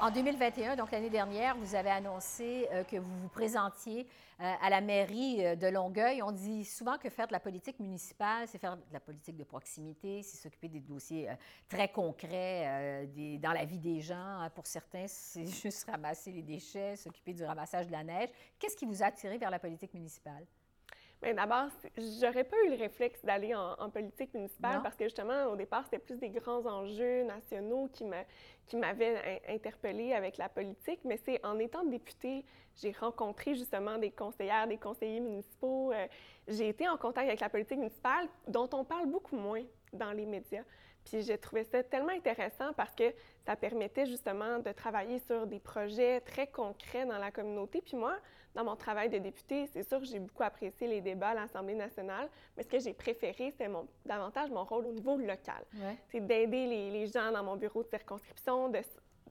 en 0.00 0.10
2021, 0.10 0.76
donc 0.76 0.90
l'année 0.92 1.10
dernière, 1.10 1.56
vous 1.56 1.74
avez 1.74 1.90
annoncé 1.90 2.68
euh, 2.72 2.84
que 2.84 2.96
vous 2.96 3.18
vous 3.20 3.28
présentiez 3.28 4.06
euh, 4.40 4.52
à 4.62 4.70
la 4.70 4.80
mairie 4.80 5.44
euh, 5.44 5.56
de 5.56 5.66
Longueuil. 5.66 6.22
On 6.22 6.30
dit 6.30 6.64
souvent 6.64 6.98
que 6.98 7.08
faire 7.08 7.26
de 7.26 7.32
la 7.32 7.40
politique 7.40 7.80
municipale, 7.80 8.46
c'est 8.46 8.58
faire 8.58 8.76
de 8.76 8.82
la 8.92 9.00
politique 9.00 9.36
de 9.36 9.44
proximité, 9.44 10.22
c'est 10.22 10.36
s'occuper 10.36 10.68
des 10.68 10.80
dossiers 10.80 11.28
très 11.68 11.88
concrets 11.88 13.08
dans 13.40 13.52
la 13.52 13.64
vie 13.64 13.78
des 13.78 14.00
gens. 14.00 14.48
Pour 14.54 14.66
certains, 14.66 15.06
c'est 15.08 15.46
juste 15.62 15.88
ramasser 15.90 16.32
les 16.32 16.42
déchets, 16.42 16.96
s'occuper 16.96 17.32
du 17.32 17.44
ramassage 17.44 17.86
de 17.86 17.92
la 17.92 18.04
neige. 18.04 18.30
Qu'est-ce 18.58 18.76
qui 18.76 18.86
vous 18.86 19.02
a 19.02 19.06
attiré 19.06 19.38
vers 19.38 19.50
la 19.50 19.58
politique 19.58 19.94
municipale? 19.94 20.46
Bien, 21.20 21.34
d'abord, 21.34 21.66
j'aurais 22.20 22.44
pas 22.44 22.56
eu 22.66 22.70
le 22.70 22.76
réflexe 22.76 23.24
d'aller 23.24 23.52
en, 23.52 23.90
politique 23.90 24.32
municipale 24.34 24.80
parce 24.82 24.94
que 24.94 25.04
justement, 25.04 25.46
au 25.46 25.56
départ, 25.56 25.82
c'était 25.84 25.98
plus 25.98 26.16
des 26.16 26.28
grands 26.28 26.64
enjeux 26.64 27.24
nationaux 27.24 27.88
qui 27.92 28.76
m'avaient 28.76 29.42
interpellée 29.48 30.12
avec 30.12 30.36
la 30.36 30.48
politique. 30.48 31.00
Mais 31.04 31.16
c'est 31.16 31.44
en 31.44 31.58
étant 31.58 31.84
députée, 31.84 32.44
j'ai 32.76 32.92
rencontré 32.92 33.56
justement 33.56 33.98
des 33.98 34.12
conseillères, 34.12 34.68
des 34.68 34.78
conseillers 34.78 35.18
municipaux. 35.18 35.92
Euh, 35.92 36.06
j'ai 36.46 36.68
été 36.68 36.88
en 36.88 36.96
contact 36.96 37.26
avec 37.26 37.40
la 37.40 37.48
politique 37.48 37.78
municipale 37.78 38.28
dont 38.46 38.70
on 38.72 38.84
parle 38.84 39.06
beaucoup 39.06 39.36
moins 39.36 39.64
dans 39.92 40.12
les 40.12 40.26
médias. 40.26 40.62
Puis 41.04 41.22
j'ai 41.22 41.38
trouvé 41.38 41.64
ça 41.64 41.82
tellement 41.82 42.12
intéressant 42.12 42.72
parce 42.74 42.94
que 42.94 43.12
ça 43.44 43.56
permettait 43.56 44.06
justement 44.06 44.60
de 44.60 44.70
travailler 44.70 45.18
sur 45.18 45.48
des 45.48 45.58
projets 45.58 46.20
très 46.20 46.46
concrets 46.46 47.06
dans 47.06 47.18
la 47.18 47.32
communauté. 47.32 47.80
Puis 47.80 47.96
moi, 47.96 48.14
dans 48.54 48.64
mon 48.64 48.76
travail 48.76 49.08
de 49.08 49.18
député, 49.18 49.66
c'est 49.72 49.86
sûr 49.86 50.00
que 50.00 50.06
j'ai 50.06 50.18
beaucoup 50.18 50.42
apprécié 50.42 50.88
les 50.88 51.00
débats 51.00 51.28
à 51.28 51.34
l'Assemblée 51.34 51.74
nationale, 51.74 52.28
mais 52.56 52.62
ce 52.62 52.68
que 52.68 52.78
j'ai 52.78 52.92
préféré, 52.92 53.50
c'était 53.50 53.70
davantage 54.04 54.50
mon 54.50 54.64
rôle 54.64 54.86
au 54.86 54.92
niveau 54.92 55.16
local. 55.16 55.64
C'est 56.10 56.20
d'aider 56.20 56.66
les, 56.66 57.06
gens 57.06 57.30
dans 57.32 57.44
mon 57.44 57.56
bureau 57.56 57.82
de 57.82 57.88
circonscription. 57.88 58.72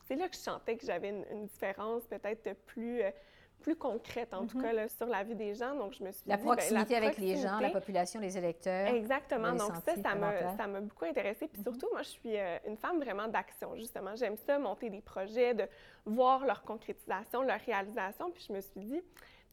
c'est 0.07 0.15
là 0.15 0.27
que 0.29 0.35
je 0.35 0.39
sentais 0.39 0.77
que 0.77 0.85
j'avais 0.85 1.09
une, 1.09 1.45
différence 1.45 2.03
peut-être 2.03 2.53
plus... 2.65 3.01
Euh, 3.01 3.11
plus 3.61 3.75
concrète, 3.75 4.33
en 4.33 4.45
tout 4.45 4.57
mhm. 4.57 4.63
cas, 4.63 4.87
sur 4.89 5.07
la 5.07 5.23
vie 5.23 5.35
des 5.35 5.53
gens. 5.53 5.75
Donc, 5.75 5.93
je 5.93 6.03
me 6.03 6.11
suis 6.11 6.27
la 6.27 6.37
dit, 6.37 6.43
proximité 6.43 6.93
ben, 6.95 7.01
la 7.01 7.07
avec 7.07 7.17
les 7.17 7.35
gens, 7.37 7.59
la 7.59 7.69
population, 7.69 8.19
les 8.19 8.37
électeurs. 8.37 8.87
Exactement. 8.87 9.53
Donc, 9.53 9.71
ça, 9.85 9.95
ça 9.95 10.67
m'a 10.67 10.81
beaucoup 10.81 11.05
intéressée. 11.05 11.47
Puis 11.47 11.59
mhm. 11.59 11.63
surtout, 11.63 11.87
moi, 11.91 12.03
je 12.03 12.09
suis 12.09 12.37
euh, 12.37 12.57
une 12.67 12.77
femme 12.77 12.99
vraiment 12.99 13.27
d'action, 13.27 13.75
justement. 13.75 14.15
J'aime 14.15 14.37
ça, 14.37 14.57
monter 14.59 14.89
des 14.89 15.01
projets, 15.01 15.53
de 15.53 15.67
voir 16.05 16.45
leur 16.45 16.63
concrétisation, 16.63 17.41
leur 17.41 17.59
réalisation. 17.59 18.31
Puis 18.31 18.45
je 18.47 18.53
me 18.53 18.61
suis 18.61 18.79
dit, 18.79 19.01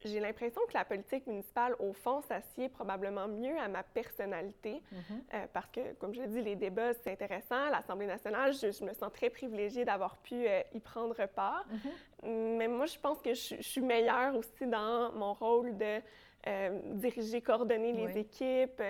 j'ai 0.05 0.21
l'impression 0.21 0.61
que 0.69 0.75
la 0.75 0.85
politique 0.85 1.27
municipale, 1.27 1.75
au 1.79 1.93
fond, 1.93 2.21
s'assied 2.23 2.69
probablement 2.69 3.29
mieux 3.29 3.59
à 3.59 3.69
ma 3.69 3.83
personnalité, 3.83 4.83
mm-hmm. 4.93 5.49
parce 5.53 5.69
que, 5.71 5.95
comme 5.95 6.15
je 6.15 6.21
l'ai 6.21 6.29
dit, 6.29 6.43
les 6.43 6.57
débats, 6.57 6.95
c'est 6.95 7.13
intéressant. 7.13 7.71
L'Assemblée 7.71 8.07
nationale, 8.07 8.53
je, 8.53 8.85
me 8.85 8.93
sens 8.93 9.13
très 9.13 9.31
privilégiée 9.31 9.85
d'avoir 9.85 10.17
pu 10.19 10.47
y 10.75 10.81
prendre 10.81 11.27
part. 11.27 11.67
Mm-hmm. 11.71 12.57
Mais 12.57 12.69
moi, 12.69 12.87
je 12.87 12.99
pense 12.99 13.21
que 13.21 13.35
je, 13.35 13.57
je, 13.57 13.63
suis 13.63 13.81
meilleure 13.81 14.37
aussi 14.37 14.67
dans 14.67 15.13
mon 15.13 15.35
rôle 15.35 15.77
de 15.77 16.01
diriger, 16.97 17.41
coordonner 17.41 17.93
les 17.93 18.19
équipes, 18.19 18.83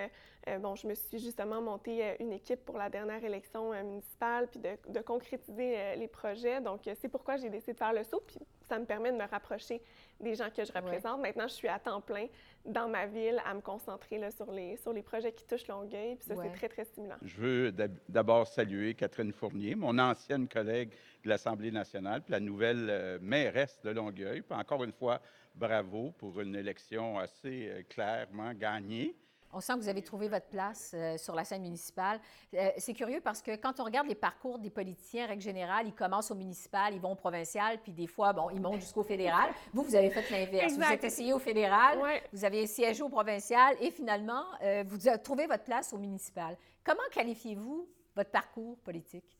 euh, 0.47 0.59
bon, 0.59 0.75
je 0.75 0.87
me 0.87 0.93
suis 0.93 1.17
justement 1.17 1.61
monté 1.61 2.03
euh, 2.03 2.15
une 2.19 2.31
équipe 2.31 2.63
pour 2.65 2.77
la 2.77 2.89
dernière 2.89 3.23
élection 3.23 3.73
euh, 3.73 3.81
municipale, 3.81 4.47
puis 4.47 4.59
de, 4.59 5.01
concrétiser 5.01 5.95
les 5.97 6.07
projets. 6.07 6.61
Donc, 6.61 6.81
c'est 6.99 7.09
pourquoi 7.09 7.37
j'ai 7.37 7.49
décidé 7.49 7.73
de 7.73 7.77
faire 7.77 7.93
le 7.93 8.03
saut, 8.03 8.21
puis 8.25 8.39
ça 8.67 8.79
me 8.79 8.85
permet 8.85 9.11
de 9.11 9.17
me 9.17 9.27
rapprocher 9.27 9.81
des 10.19 10.35
gens 10.35 10.49
que 10.49 10.63
je 10.63 10.71
représente. 10.71 11.21
Maintenant, 11.21 11.47
je 11.47 11.53
suis 11.53 11.67
à 11.67 11.79
temps 11.79 12.01
plein 12.01 12.27
dans 12.65 12.87
ma 12.87 13.05
ville 13.05 13.41
à 13.45 13.53
me 13.53 13.61
concentrer 13.61 14.17
là, 14.17 14.31
sur, 14.31 14.51
les, 14.51 14.77
sur 14.77 14.93
les 14.93 15.03
projets 15.03 15.31
qui 15.31 15.45
touchent 15.45 15.67
Longueuil, 15.67 16.15
puis 16.15 16.27
ça, 16.27 16.35
c'est 16.41 16.51
très, 16.51 16.69
très 16.69 16.85
stimulant. 16.85 17.17
Je 17.21 17.37
veux 17.37 17.71
d'abord 18.09 18.47
saluer 18.47 18.93
Catherine 18.95 19.31
Fournier, 19.31 19.75
mon 19.75 19.97
ancienne 19.99 20.47
collègue 20.47 20.91
de 21.23 21.29
l'Assemblée 21.29 21.71
nationale, 21.71 22.21
puis 22.21 22.31
la 22.31 22.39
nouvelle 22.39 23.19
mairesse 23.21 23.79
de 23.83 23.91
Longueuil. 23.91 24.41
Puis 24.41 24.57
encore 24.57 24.83
une 24.83 24.93
fois, 24.93 25.21
bravo 25.53 26.11
pour 26.17 26.39
une 26.41 26.55
élection 26.55 27.19
assez 27.19 27.85
clairement 27.89 28.53
gagnée. 28.53 29.15
On 29.55 29.61
sent 29.61 29.73
que 29.75 29.79
vous 29.79 29.87
avez 29.87 30.01
trouvé 30.01 30.27
votre 30.27 30.47
place 30.47 30.91
euh, 30.93 31.17
sur 31.17 31.33
la 31.33 31.45
scène 31.45 31.61
municipale. 31.61 32.19
Euh, 32.53 32.71
c'est 32.77 32.93
curieux 32.93 33.21
parce 33.21 33.41
que 33.41 33.55
quand 33.55 33.79
on 33.79 33.85
regarde 33.85 34.05
les 34.05 34.13
parcours 34.15 34.59
des 34.59 34.69
politiciens, 34.69 35.27
règle 35.27 35.41
générale, 35.41 35.87
ils 35.87 35.93
commencent 35.93 36.29
au 36.29 36.35
municipal, 36.35 36.93
ils 36.93 36.99
vont 36.99 37.13
au 37.13 37.15
provincial, 37.15 37.79
puis 37.81 37.93
des 37.93 38.05
fois, 38.05 38.33
bon, 38.33 38.49
ils 38.49 38.59
montent 38.59 38.81
jusqu'au 38.81 39.03
fédéral. 39.03 39.49
Vous, 39.73 39.83
vous 39.83 39.95
avez 39.95 40.09
fait 40.09 40.29
l'inverse. 40.29 40.73
Vous 40.73 40.81
êtes 40.83 41.03
essayé 41.05 41.31
au 41.31 41.39
fédéral, 41.39 41.99
vous 42.33 42.43
avez 42.43 42.67
siégé 42.67 43.01
au 43.01 43.07
provincial 43.07 43.75
et 43.79 43.91
finalement, 43.91 44.43
euh, 44.61 44.83
vous 44.85 45.07
avez 45.07 45.21
trouvé 45.21 45.47
votre 45.47 45.63
place 45.63 45.93
au 45.93 45.97
municipal. 45.97 46.57
Comment 46.83 47.07
qualifiez-vous 47.11 47.87
votre 48.13 48.31
parcours 48.31 48.77
politique? 48.79 49.37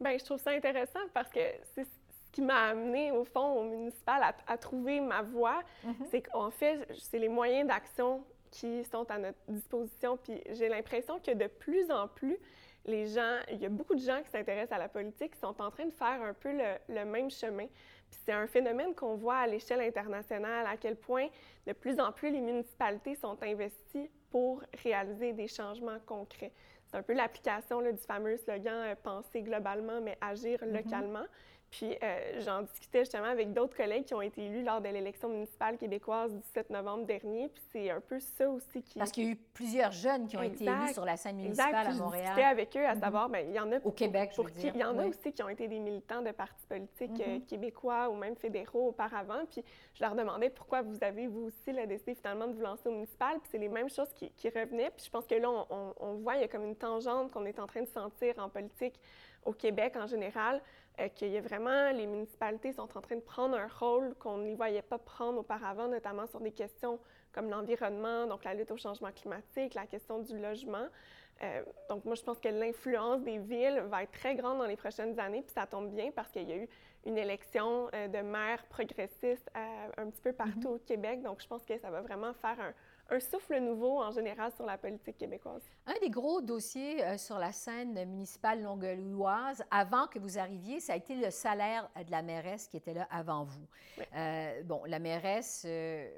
Bien, 0.00 0.18
je 0.18 0.24
trouve 0.24 0.40
ça 0.40 0.50
intéressant 0.50 1.00
parce 1.12 1.30
que 1.30 1.40
c'est 1.74 1.84
ce 1.84 2.32
qui 2.32 2.42
m'a 2.42 2.70
amené, 2.70 3.12
au 3.12 3.24
fond, 3.24 3.60
au 3.60 3.62
municipal 3.62 4.20
à, 4.46 4.58
trouver 4.58 4.98
ma 4.98 5.22
voie. 5.22 5.62
Mm-hmm. 5.84 6.06
C'est 6.10 6.22
qu'en 6.22 6.50
fait, 6.50 6.88
c'est 7.00 7.20
les 7.20 7.28
moyens 7.28 7.68
d'action 7.68 8.24
qui 8.54 8.84
sont 8.84 9.10
à 9.10 9.18
notre 9.18 9.38
disposition. 9.48 10.16
Puis 10.16 10.40
j'ai 10.52 10.68
l'impression 10.68 11.18
que 11.18 11.32
de 11.32 11.46
plus 11.46 11.90
en 11.90 12.06
plus, 12.08 12.38
les 12.86 13.06
gens, 13.06 13.38
il 13.50 13.58
y 13.58 13.66
a 13.66 13.68
beaucoup 13.68 13.94
de 13.94 14.00
gens 14.00 14.22
qui 14.22 14.30
s'intéressent 14.30 14.76
à 14.76 14.78
la 14.78 14.88
politique 14.88 15.32
qui 15.32 15.40
sont 15.40 15.60
en 15.60 15.70
train 15.70 15.86
de 15.86 15.92
faire 15.92 16.22
un 16.22 16.34
peu 16.34 16.50
le, 16.52 17.04
même 17.04 17.30
chemin. 17.30 17.66
Puis 18.10 18.20
c'est 18.24 18.32
un 18.32 18.46
phénomène 18.46 18.94
qu'on 18.94 19.16
voit 19.16 19.38
à 19.38 19.46
l'échelle 19.46 19.80
internationale, 19.80 20.66
à 20.66 20.76
quel 20.76 20.96
point 20.96 21.28
de 21.66 21.72
plus 21.72 21.98
en 21.98 22.12
plus 22.12 22.30
les 22.30 22.40
municipalités 22.40 23.16
sont 23.16 23.42
investies 23.42 24.08
pour 24.30 24.62
réaliser 24.82 25.32
des 25.32 25.48
changements 25.48 25.98
concrets. 26.06 26.52
C'est 26.86 26.98
un 26.98 27.02
peu 27.02 27.14
l'application 27.14 27.80
du 27.80 27.96
fameux 28.06 28.36
slogan 28.36 28.84
euh, 28.86 28.94
Penser 29.02 29.42
globalement, 29.42 30.00
mais 30.00 30.16
agir 30.20 30.60
mm-hmm. 30.60 30.76
localement. 30.76 31.24
Puis 31.74 31.96
euh, 32.04 32.40
j'en 32.44 32.62
discutais 32.62 33.00
justement 33.00 33.24
avec 33.24 33.52
d'autres 33.52 33.76
collègues 33.76 34.04
qui 34.04 34.14
ont 34.14 34.22
été 34.22 34.44
élus 34.44 34.62
lors 34.62 34.80
de 34.80 34.88
l'élection 34.88 35.28
municipale 35.28 35.76
québécoise 35.76 36.32
du 36.32 36.42
7 36.54 36.70
novembre 36.70 37.04
dernier. 37.04 37.48
Puis 37.48 37.62
c'est 37.72 37.90
un 37.90 38.00
peu 38.00 38.20
ça 38.20 38.48
aussi 38.48 38.80
qui. 38.80 38.96
Parce 38.96 39.10
qu'il 39.10 39.24
y 39.24 39.26
a 39.26 39.30
eu 39.30 39.36
plusieurs 39.36 39.90
jeunes 39.90 40.28
qui 40.28 40.36
ont 40.36 40.42
été 40.42 40.66
élus 40.66 40.92
sur 40.92 41.04
la 41.04 41.16
scène 41.16 41.36
municipale 41.36 41.74
à 41.74 41.92
Montréal. 41.94 42.12
Je 42.12 42.28
discutais 42.28 42.44
avec 42.44 42.76
eux 42.76 42.86
à 42.86 42.94
mhm. 42.94 43.00
savoir, 43.00 43.28
bien, 43.28 43.40
il 43.40 43.52
y 43.52 43.58
en 43.58 43.72
a. 43.72 43.78
Au 43.82 43.90
Québec, 43.90 44.30
pour, 44.36 44.48
qui, 44.52 44.68
Il 44.68 44.76
y 44.76 44.84
en 44.84 44.96
a 45.00 45.06
aussi 45.06 45.32
qui 45.32 45.42
ont 45.42 45.48
été 45.48 45.66
des 45.66 45.80
militants 45.80 46.22
de 46.22 46.30
partis 46.30 46.64
politiques 46.68 47.20
euh, 47.20 47.34
mhm. 47.34 47.46
québécois 47.46 48.08
ou 48.08 48.14
même 48.14 48.36
fédéraux 48.36 48.90
auparavant. 48.90 49.44
Puis 49.50 49.64
je 49.94 50.04
leur 50.04 50.14
demandais 50.14 50.50
pourquoi 50.50 50.82
vous 50.82 50.98
avez, 51.02 51.26
vous 51.26 51.46
aussi, 51.46 51.72
décidé 51.88 52.14
finalement 52.14 52.46
de 52.46 52.52
vous 52.52 52.62
lancer 52.62 52.88
au 52.88 52.92
municipal. 52.92 53.40
Puis 53.40 53.48
c'est 53.50 53.58
les 53.58 53.68
mêmes 53.68 53.90
choses 53.90 54.12
qui, 54.14 54.30
revenaient. 54.48 54.92
Puis 54.96 55.06
je 55.06 55.10
pense 55.10 55.26
que 55.26 55.34
là, 55.34 55.50
on, 55.50 55.94
on 55.98 56.14
voit, 56.14 56.36
il 56.36 56.42
y 56.42 56.44
a 56.44 56.48
comme 56.48 56.64
une 56.64 56.76
tangente 56.76 57.32
qu'on 57.32 57.46
est 57.46 57.58
en 57.58 57.66
train 57.66 57.82
de 57.82 57.88
sentir 57.88 58.34
en 58.38 58.48
politique 58.48 58.94
au 59.44 59.52
Québec 59.52 59.96
en 59.96 60.06
général. 60.06 60.60
Euh, 61.00 61.08
qu'il 61.08 61.28
y 61.28 61.36
a 61.36 61.40
vraiment, 61.40 61.90
les 61.90 62.06
municipalités 62.06 62.72
sont 62.72 62.96
en 62.96 63.00
train 63.00 63.16
de 63.16 63.20
prendre 63.20 63.56
un 63.56 63.66
rôle 63.66 64.14
qu'on 64.20 64.38
n'y 64.38 64.54
voyait 64.54 64.82
pas 64.82 64.98
prendre 64.98 65.40
auparavant, 65.40 65.88
notamment 65.88 66.26
sur 66.28 66.40
des 66.40 66.52
questions 66.52 67.00
comme 67.32 67.50
l'environnement, 67.50 68.26
donc 68.28 68.44
la 68.44 68.54
lutte 68.54 68.70
au 68.70 68.76
changement 68.76 69.10
climatique, 69.10 69.74
la 69.74 69.86
question 69.86 70.20
du 70.20 70.38
logement. 70.38 70.86
Euh, 71.42 71.62
donc, 71.88 72.04
moi, 72.04 72.14
je 72.14 72.22
pense 72.22 72.38
que 72.38 72.48
l'influence 72.48 73.22
des 73.22 73.38
villes 73.38 73.82
va 73.88 74.04
être 74.04 74.12
très 74.12 74.36
grande 74.36 74.58
dans 74.58 74.66
les 74.66 74.76
prochaines 74.76 75.18
années, 75.18 75.42
puis 75.42 75.52
ça 75.52 75.66
tombe 75.66 75.90
bien 75.90 76.12
parce 76.12 76.30
qu'il 76.30 76.48
y 76.48 76.52
a 76.52 76.56
eu 76.58 76.68
une 77.06 77.18
élection 77.18 77.88
euh, 77.92 78.06
de 78.06 78.18
maires 78.18 78.64
progressistes 78.66 79.50
un 79.96 80.10
petit 80.10 80.22
peu 80.22 80.32
partout 80.32 80.60
mm-hmm. 80.60 80.76
au 80.76 80.78
Québec. 80.78 81.22
Donc, 81.22 81.42
je 81.42 81.48
pense 81.48 81.64
que 81.64 81.76
ça 81.76 81.90
va 81.90 82.02
vraiment 82.02 82.32
faire 82.34 82.60
un, 82.60 82.72
un 83.10 83.20
souffle 83.20 83.58
nouveau 83.60 84.02
en 84.02 84.10
général 84.10 84.52
sur 84.52 84.64
la 84.64 84.78
politique 84.78 85.18
québécoise? 85.18 85.62
Un 85.86 85.94
des 86.00 86.10
gros 86.10 86.40
dossiers 86.40 87.04
euh, 87.04 87.18
sur 87.18 87.38
la 87.38 87.52
scène 87.52 87.92
municipale 88.06 88.62
longueuilloise, 88.62 89.62
avant 89.70 90.06
que 90.06 90.18
vous 90.18 90.38
arriviez, 90.38 90.80
ça 90.80 90.94
a 90.94 90.96
été 90.96 91.14
le 91.14 91.30
salaire 91.30 91.88
de 91.96 92.10
la 92.10 92.22
mairesse 92.22 92.68
qui 92.68 92.76
était 92.76 92.94
là 92.94 93.06
avant 93.10 93.44
vous. 93.44 93.66
Euh, 94.14 94.62
bon, 94.64 94.82
la 94.86 94.98
mairesse 94.98 95.64
euh, 95.66 96.08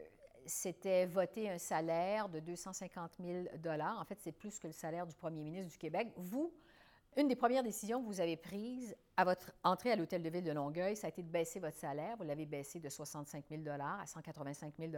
s'était 0.46 1.06
voté 1.06 1.50
un 1.50 1.58
salaire 1.58 2.28
de 2.28 2.40
250 2.40 3.12
000 3.20 3.46
En 3.80 4.04
fait, 4.04 4.18
c'est 4.20 4.32
plus 4.32 4.58
que 4.58 4.68
le 4.68 4.72
salaire 4.72 5.06
du 5.06 5.14
premier 5.14 5.42
ministre 5.42 5.72
du 5.72 5.78
Québec. 5.78 6.08
Vous, 6.16 6.52
une 7.16 7.28
des 7.28 7.36
premières 7.36 7.62
décisions 7.62 8.02
que 8.02 8.06
vous 8.06 8.20
avez 8.20 8.36
prises 8.36 8.94
à 9.16 9.24
votre 9.24 9.50
entrée 9.64 9.92
à 9.92 9.96
l'Hôtel 9.96 10.22
de 10.22 10.28
Ville 10.28 10.44
de 10.44 10.52
Longueuil, 10.52 10.96
ça 10.96 11.06
a 11.06 11.10
été 11.10 11.22
de 11.22 11.30
baisser 11.30 11.58
votre 11.58 11.76
salaire. 11.76 12.16
Vous 12.18 12.24
l'avez 12.24 12.44
baissé 12.44 12.78
de 12.78 12.90
65 12.90 13.44
000 13.50 13.62
à 13.80 14.04
185 14.04 14.74
000 14.78 14.92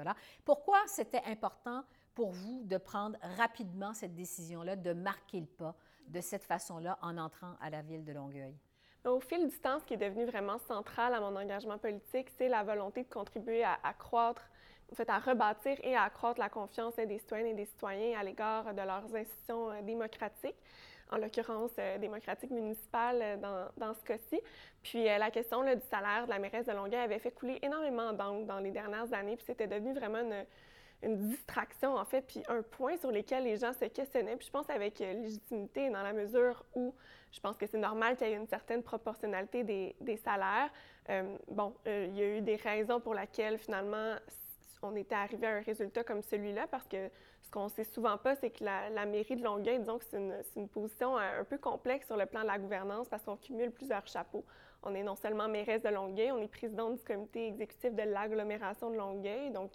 Pourquoi 0.45 0.79
c'était 0.89 1.23
important 1.27 1.85
pour 2.15 2.33
vous 2.33 2.65
de 2.65 2.77
prendre 2.77 3.17
rapidement 3.37 3.95
cette 3.95 4.17
décision-là, 4.17 4.75
de 4.75 4.93
marquer 4.93 5.41
le 5.41 5.47
pas 5.47 5.77
de 6.09 6.21
cette 6.21 6.43
façon-là 6.43 6.99
en 7.03 7.19
entrant 7.19 7.55
à 7.61 7.71
la 7.71 7.83
Ville 7.83 8.05
de 8.05 8.13
Longueuil? 8.13 8.57
Au 9.05 9.21
fil 9.21 9.49
du 9.49 9.57
temps, 9.61 9.79
ce 9.79 9.85
qui 9.85 9.95
est 9.95 9.99
devenu 9.99 10.25
vraiment 10.25 10.59
central 10.59 11.15
à 11.15 11.21
mon 11.21 11.37
engagement 11.37 11.79
politique, 11.79 12.31
c'est 12.37 12.49
la 12.49 12.65
volonté 12.65 13.05
de 13.05 13.09
contribuer 13.09 13.63
à 13.63 13.79
accroître, 13.85 14.43
en 14.91 14.97
fait, 14.97 15.09
à 15.09 15.19
rebâtir 15.21 15.79
et 15.85 15.95
à 15.95 16.03
accroître 16.03 16.41
la 16.41 16.49
confiance 16.49 16.97
des 16.97 17.19
citoyennes 17.19 17.47
et 17.47 17.55
des 17.55 17.67
citoyens 17.67 18.19
à 18.19 18.25
l'égard 18.25 18.75
de 18.75 18.83
leurs 18.83 19.05
institutions 19.15 19.71
euh, 19.71 19.83
démocratiques 19.83 20.57
en 21.11 21.19
l'occurrence 21.19 21.71
euh, 21.79 21.99
démocratique 21.99 22.50
municipale 22.50 23.21
euh, 23.23 23.37
dans, 23.37 23.69
dans, 23.77 23.95
ce 23.95 24.05
cas-ci. 24.05 24.41
Puis 24.83 25.09
euh, 25.09 25.19
la 25.19 25.31
question 25.31 25.62
du 25.62 25.81
salaire 25.91 26.25
de 26.25 26.31
la 26.31 26.38
mairesse 26.38 26.67
de 26.67 26.73
Longueuil 26.73 27.00
avait 27.00 27.19
fait 27.19 27.31
couler 27.31 27.59
énormément 27.62 28.12
d'encre 28.12 28.47
dans 28.47 28.59
les 28.59 28.71
dernières 28.71 29.12
années, 29.12 29.37
puis 29.37 29.45
c'était 29.47 29.67
devenu 29.67 29.95
vraiment 29.95 30.21
une, 30.21 30.45
une, 31.03 31.29
distraction, 31.29 31.97
en 31.97 32.05
fait, 32.05 32.23
puis 32.23 32.43
un 32.49 32.62
point 32.62 32.97
sur 32.97 33.11
lequel 33.11 33.45
les 33.45 33.57
gens 33.57 33.73
se 33.73 33.85
questionnaient. 33.87 34.37
Puis 34.37 34.47
je 34.47 34.53
pense 34.53 34.69
avec 34.71 34.99
légitimité, 34.99 35.91
dans 35.91 36.03
la 36.03 36.12
mesure 36.12 36.65
où 36.75 36.95
je 37.33 37.41
pense 37.41 37.57
que 37.57 37.67
c'est 37.67 37.79
normal 37.79 38.17
qu'il 38.17 38.29
y 38.29 38.33
ait 38.33 38.37
une 38.37 38.49
certaine 38.49 38.83
proportionnalité 38.83 39.62
des, 39.62 39.95
des 40.00 40.17
salaires. 40.17 40.71
bon, 41.49 41.75
il 41.87 42.17
y 42.17 42.23
a 42.23 42.38
eu 42.38 42.41
des 42.41 42.57
raisons 42.57 43.00
pour 43.00 43.15
lesquelles, 43.15 43.59
finalement, 43.59 44.15
on 44.82 44.94
était 44.97 45.14
arrivé 45.14 45.47
à 45.47 45.56
un 45.56 45.61
résultat 45.61 46.04
comme 46.04 46.23
celui-là 46.23 46.66
parce 46.70 46.87
que 46.87 47.11
ce 47.42 47.50
qu'on 47.50 47.68
sait 47.68 47.85
souvent 47.85 48.18
pas, 48.18 48.37
c'est 48.37 48.50
que 48.50 48.64
la, 48.64 49.06
mairie 49.06 49.37
de 49.37 49.42
Longueuil, 49.42 49.78
disons 49.78 49.99
que 49.99 50.04
c'est 50.04 50.18
une, 50.56 50.68
position 50.68 51.18
euh, 51.18 51.40
un 51.40 51.44
peu 51.44 51.58
complexe 51.58 52.06
sur 52.06 52.16
le 52.16 52.26
plan 52.26 52.42
de 52.42 52.47
la 52.47 52.58
gouvernance 52.58 53.08
parce 53.08 53.23
qu'on 53.23 53.37
cumule 53.37 53.70
plusieurs 53.70 54.06
chapeaux. 54.06 54.44
On 54.82 54.94
est 54.94 55.02
non 55.02 55.16
seulement 55.16 55.49
mairesse 55.49 55.82
de 55.82 55.88
Longueuil, 55.88 56.30
on 56.30 56.38
est 56.38 56.49
présidente 56.49 56.99
du 56.99 57.04
comité 57.04 57.49
exécutif 57.49 57.94
de 57.94 58.02
l'agglomération 58.02 58.90
de 58.90 58.97
Longueuil, 58.97 59.50
donc 59.50 59.73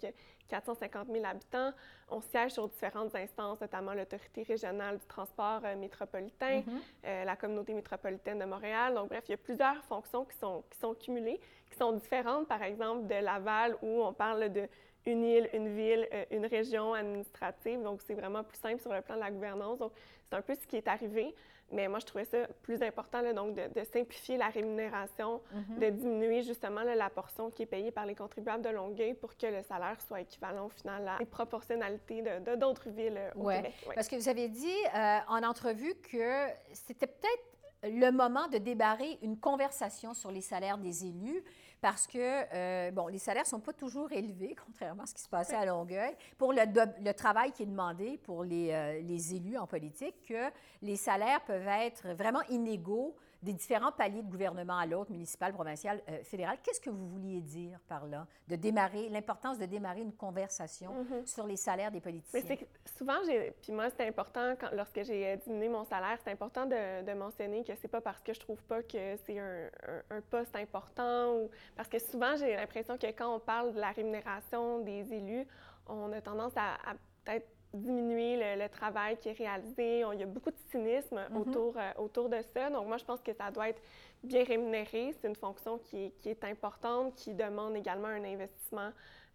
450 0.48 1.08
000 1.08 1.24
habitants. 1.24 1.72
On 2.08 2.20
siège 2.20 2.52
sur 2.52 2.68
différentes 2.68 3.14
instances, 3.14 3.60
notamment 3.60 3.92
l'autorité 3.92 4.44
régionale 4.44 4.98
du 4.98 5.06
transport 5.06 5.60
euh, 5.64 5.76
métropolitain, 5.76 6.60
mm-hmm. 6.60 6.80
euh, 7.06 7.24
la 7.24 7.36
communauté 7.36 7.74
métropolitaine 7.74 8.38
de 8.38 8.44
Montréal. 8.44 8.94
Donc, 8.94 9.08
bref, 9.08 9.24
il 9.28 9.32
y 9.32 9.34
a 9.34 9.38
plusieurs 9.38 9.82
fonctions 9.84 10.24
qui 10.24 10.36
sont, 10.38 10.64
qui 10.70 10.78
sont 10.78 10.94
cumulées, 10.94 11.40
qui 11.70 11.76
sont 11.76 11.92
différentes, 11.92 12.48
par 12.48 12.62
exemple, 12.62 13.06
de 13.06 13.16
Laval, 13.16 13.76
où 13.82 14.04
on 14.04 14.12
parle 14.12 14.50
de 14.52 14.68
une 15.06 15.24
île, 15.24 15.48
une 15.52 15.74
ville, 15.74 16.08
euh, 16.12 16.24
une 16.30 16.46
région 16.46 16.94
administrative. 16.94 17.82
Donc, 17.82 18.00
c'est 18.06 18.14
vraiment 18.14 18.42
plus 18.42 18.58
simple 18.58 18.80
sur 18.80 18.92
le 18.92 19.00
plan 19.02 19.16
de 19.16 19.20
la 19.20 19.30
gouvernance. 19.30 19.78
Donc, 19.78 19.92
c'est 20.28 20.36
un 20.36 20.42
peu 20.42 20.54
ce 20.54 20.66
qui 20.66 20.76
est 20.76 20.88
arrivé. 20.88 21.34
Mais 21.72 21.88
moi, 21.88 21.98
je 21.98 22.06
trouvais 22.06 22.24
ça 22.24 22.46
plus 22.62 22.82
important, 22.82 23.20
là, 23.20 23.32
donc, 23.32 23.54
de, 23.54 23.84
simplifier 23.84 24.36
la 24.36 24.48
rémunération, 24.48 25.40
mm-hmm. 25.52 25.78
de 25.78 25.90
diminuer 25.90 26.42
justement 26.42 26.82
la 26.82 27.10
portion 27.10 27.50
qui 27.50 27.62
est 27.62 27.66
payée 27.66 27.90
par 27.90 28.06
les 28.06 28.14
contribuables 28.14 28.62
de 28.62 28.68
Longueuil 28.68 29.14
pour 29.14 29.36
que 29.36 29.46
le 29.46 29.62
salaire 29.62 30.00
soit 30.00 30.20
équivalent 30.20 30.66
au 30.66 30.68
final 30.68 31.08
à 31.08 31.16
les 31.18 31.26
proportionnalités 31.26 32.22
de 32.22 32.56
d'autres 32.56 32.90
villes 32.90 33.16
euh, 33.16 33.30
au 33.34 33.48
Québec. 33.48 33.74
Ouais. 33.88 33.94
Parce 33.94 34.08
que 34.08 34.16
vous 34.16 34.28
avez 34.28 34.48
dit 34.48 34.66
euh, 34.94 35.18
en 35.28 35.42
entrevue 35.42 35.94
que 36.10 36.46
c'était 36.72 37.06
peut-être 37.06 37.90
le 37.90 38.10
moment 38.10 38.46
de 38.48 38.58
débarrer 38.58 39.18
une 39.22 39.38
conversation 39.38 40.14
sur 40.14 40.30
les 40.30 40.40
salaires 40.40 40.78
des 40.78 41.06
élus 41.06 41.42
parce 41.84 42.06
que, 42.06 42.18
euh, 42.18 42.90
bon, 42.92 43.08
les 43.08 43.18
salaires 43.18 43.42
ne 43.42 43.48
sont 43.48 43.60
pas 43.60 43.74
toujours 43.74 44.10
élevés, 44.10 44.56
contrairement 44.66 45.02
à 45.02 45.06
ce 45.06 45.12
qui 45.12 45.20
se 45.20 45.28
passait 45.28 45.54
à 45.54 45.66
Longueuil, 45.66 46.16
pour 46.38 46.54
le, 46.54 46.62
le 47.04 47.12
travail 47.12 47.52
qui 47.52 47.64
est 47.64 47.66
demandé 47.66 48.18
pour 48.22 48.42
les, 48.42 48.70
euh, 48.72 49.02
les, 49.02 49.34
élus 49.34 49.58
en 49.58 49.66
politique, 49.66 50.14
que 50.26 50.50
les 50.80 50.96
salaires 50.96 51.42
peuvent 51.44 51.68
être 51.68 52.08
vraiment 52.14 52.40
inégaux 52.48 53.14
des 53.44 53.52
différents 53.52 53.92
paliers 53.92 54.22
de 54.22 54.30
gouvernement 54.30 54.78
à 54.78 54.86
l'autre, 54.86 55.10
municipal, 55.12 55.52
provincial, 55.52 56.00
euh, 56.08 56.22
fédéral. 56.24 56.56
Qu'est-ce 56.62 56.80
que 56.80 56.90
vous 56.90 57.06
vouliez 57.08 57.40
dire 57.42 57.78
par 57.86 58.06
là? 58.06 58.26
De 58.48 58.56
démarrer, 58.56 59.08
l'importance 59.10 59.58
de 59.58 59.66
démarrer 59.66 60.00
une 60.00 60.14
conversation 60.14 60.92
Mhm. 60.94 61.26
sur 61.26 61.46
les 61.46 61.56
salaires 61.56 61.90
des 61.92 62.00
politiciens? 62.00 62.40
c'est 62.46 62.66
souvent, 62.98 63.18
puis 63.62 63.72
moi, 63.72 63.90
c'était 63.90 64.08
important, 64.08 64.54
quand, 64.58 64.70
lorsque 64.72 65.02
j'ai 65.04 65.26
euh, 65.32 65.36
diminué 65.36 65.68
mon 65.68 65.84
salaire, 65.84 66.18
c'est 66.24 66.30
important 66.32 66.64
de, 66.64 67.04
de 67.04 67.12
mentionner 67.12 67.62
que 67.64 67.72
c'est 67.76 67.88
pas 67.88 68.00
parce 68.00 68.22
que 68.22 68.32
je 68.32 68.40
trouve 68.40 68.62
pas 68.64 68.82
que 68.82 69.16
c'est 69.26 69.38
un, 69.38 69.66
un- 70.10 70.16
un 70.16 70.20
poste 70.22 70.56
important 70.56 71.34
ou 71.36 71.50
parce 71.76 71.88
que 71.88 71.98
souvent, 71.98 72.36
j'ai 72.36 72.56
l'impression 72.56 72.96
que 72.96 73.06
quand 73.08 73.34
on 73.36 73.40
parle 73.40 73.74
de 73.74 73.80
la 73.80 73.90
rémunération 73.92 74.80
des 74.80 75.12
élus, 75.12 75.46
on 75.86 76.10
a 76.12 76.20
tendance 76.22 76.52
à, 76.56 76.74
à 76.90 76.94
peut-être 77.24 77.46
diminuer 77.74 78.36
le, 78.36 78.62
le 78.62 78.68
travail 78.68 79.16
qui 79.18 79.28
est 79.28 79.32
réalisé. 79.32 80.04
On- 80.04 80.12
il 80.12 80.20
y 80.20 80.22
a 80.22 80.26
beaucoup 80.26 80.50
de 80.50 80.56
cynisme 80.70 81.20
Mhm. 81.30 81.36
autour, 81.36 81.74
euh, 81.76 81.90
autour 81.98 82.28
de 82.28 82.40
ça. 82.54 82.70
Donc, 82.70 82.86
moi, 82.86 82.96
je 82.96 83.04
pense 83.04 83.20
que 83.20 83.32
ça 83.32 83.50
doit 83.50 83.68
être 83.68 83.82
bien 84.22 84.44
rémunéré. 84.44 85.14
C'est 85.20 85.28
une 85.28 85.36
fonction 85.36 85.78
qui 85.78 86.06
est, 86.06 86.10
qui 86.20 86.28
est 86.30 86.44
importante, 86.44 87.14
qui 87.16 87.34
demande 87.34 87.76
également 87.76 88.08
un 88.08 88.24
investissement 88.24 88.90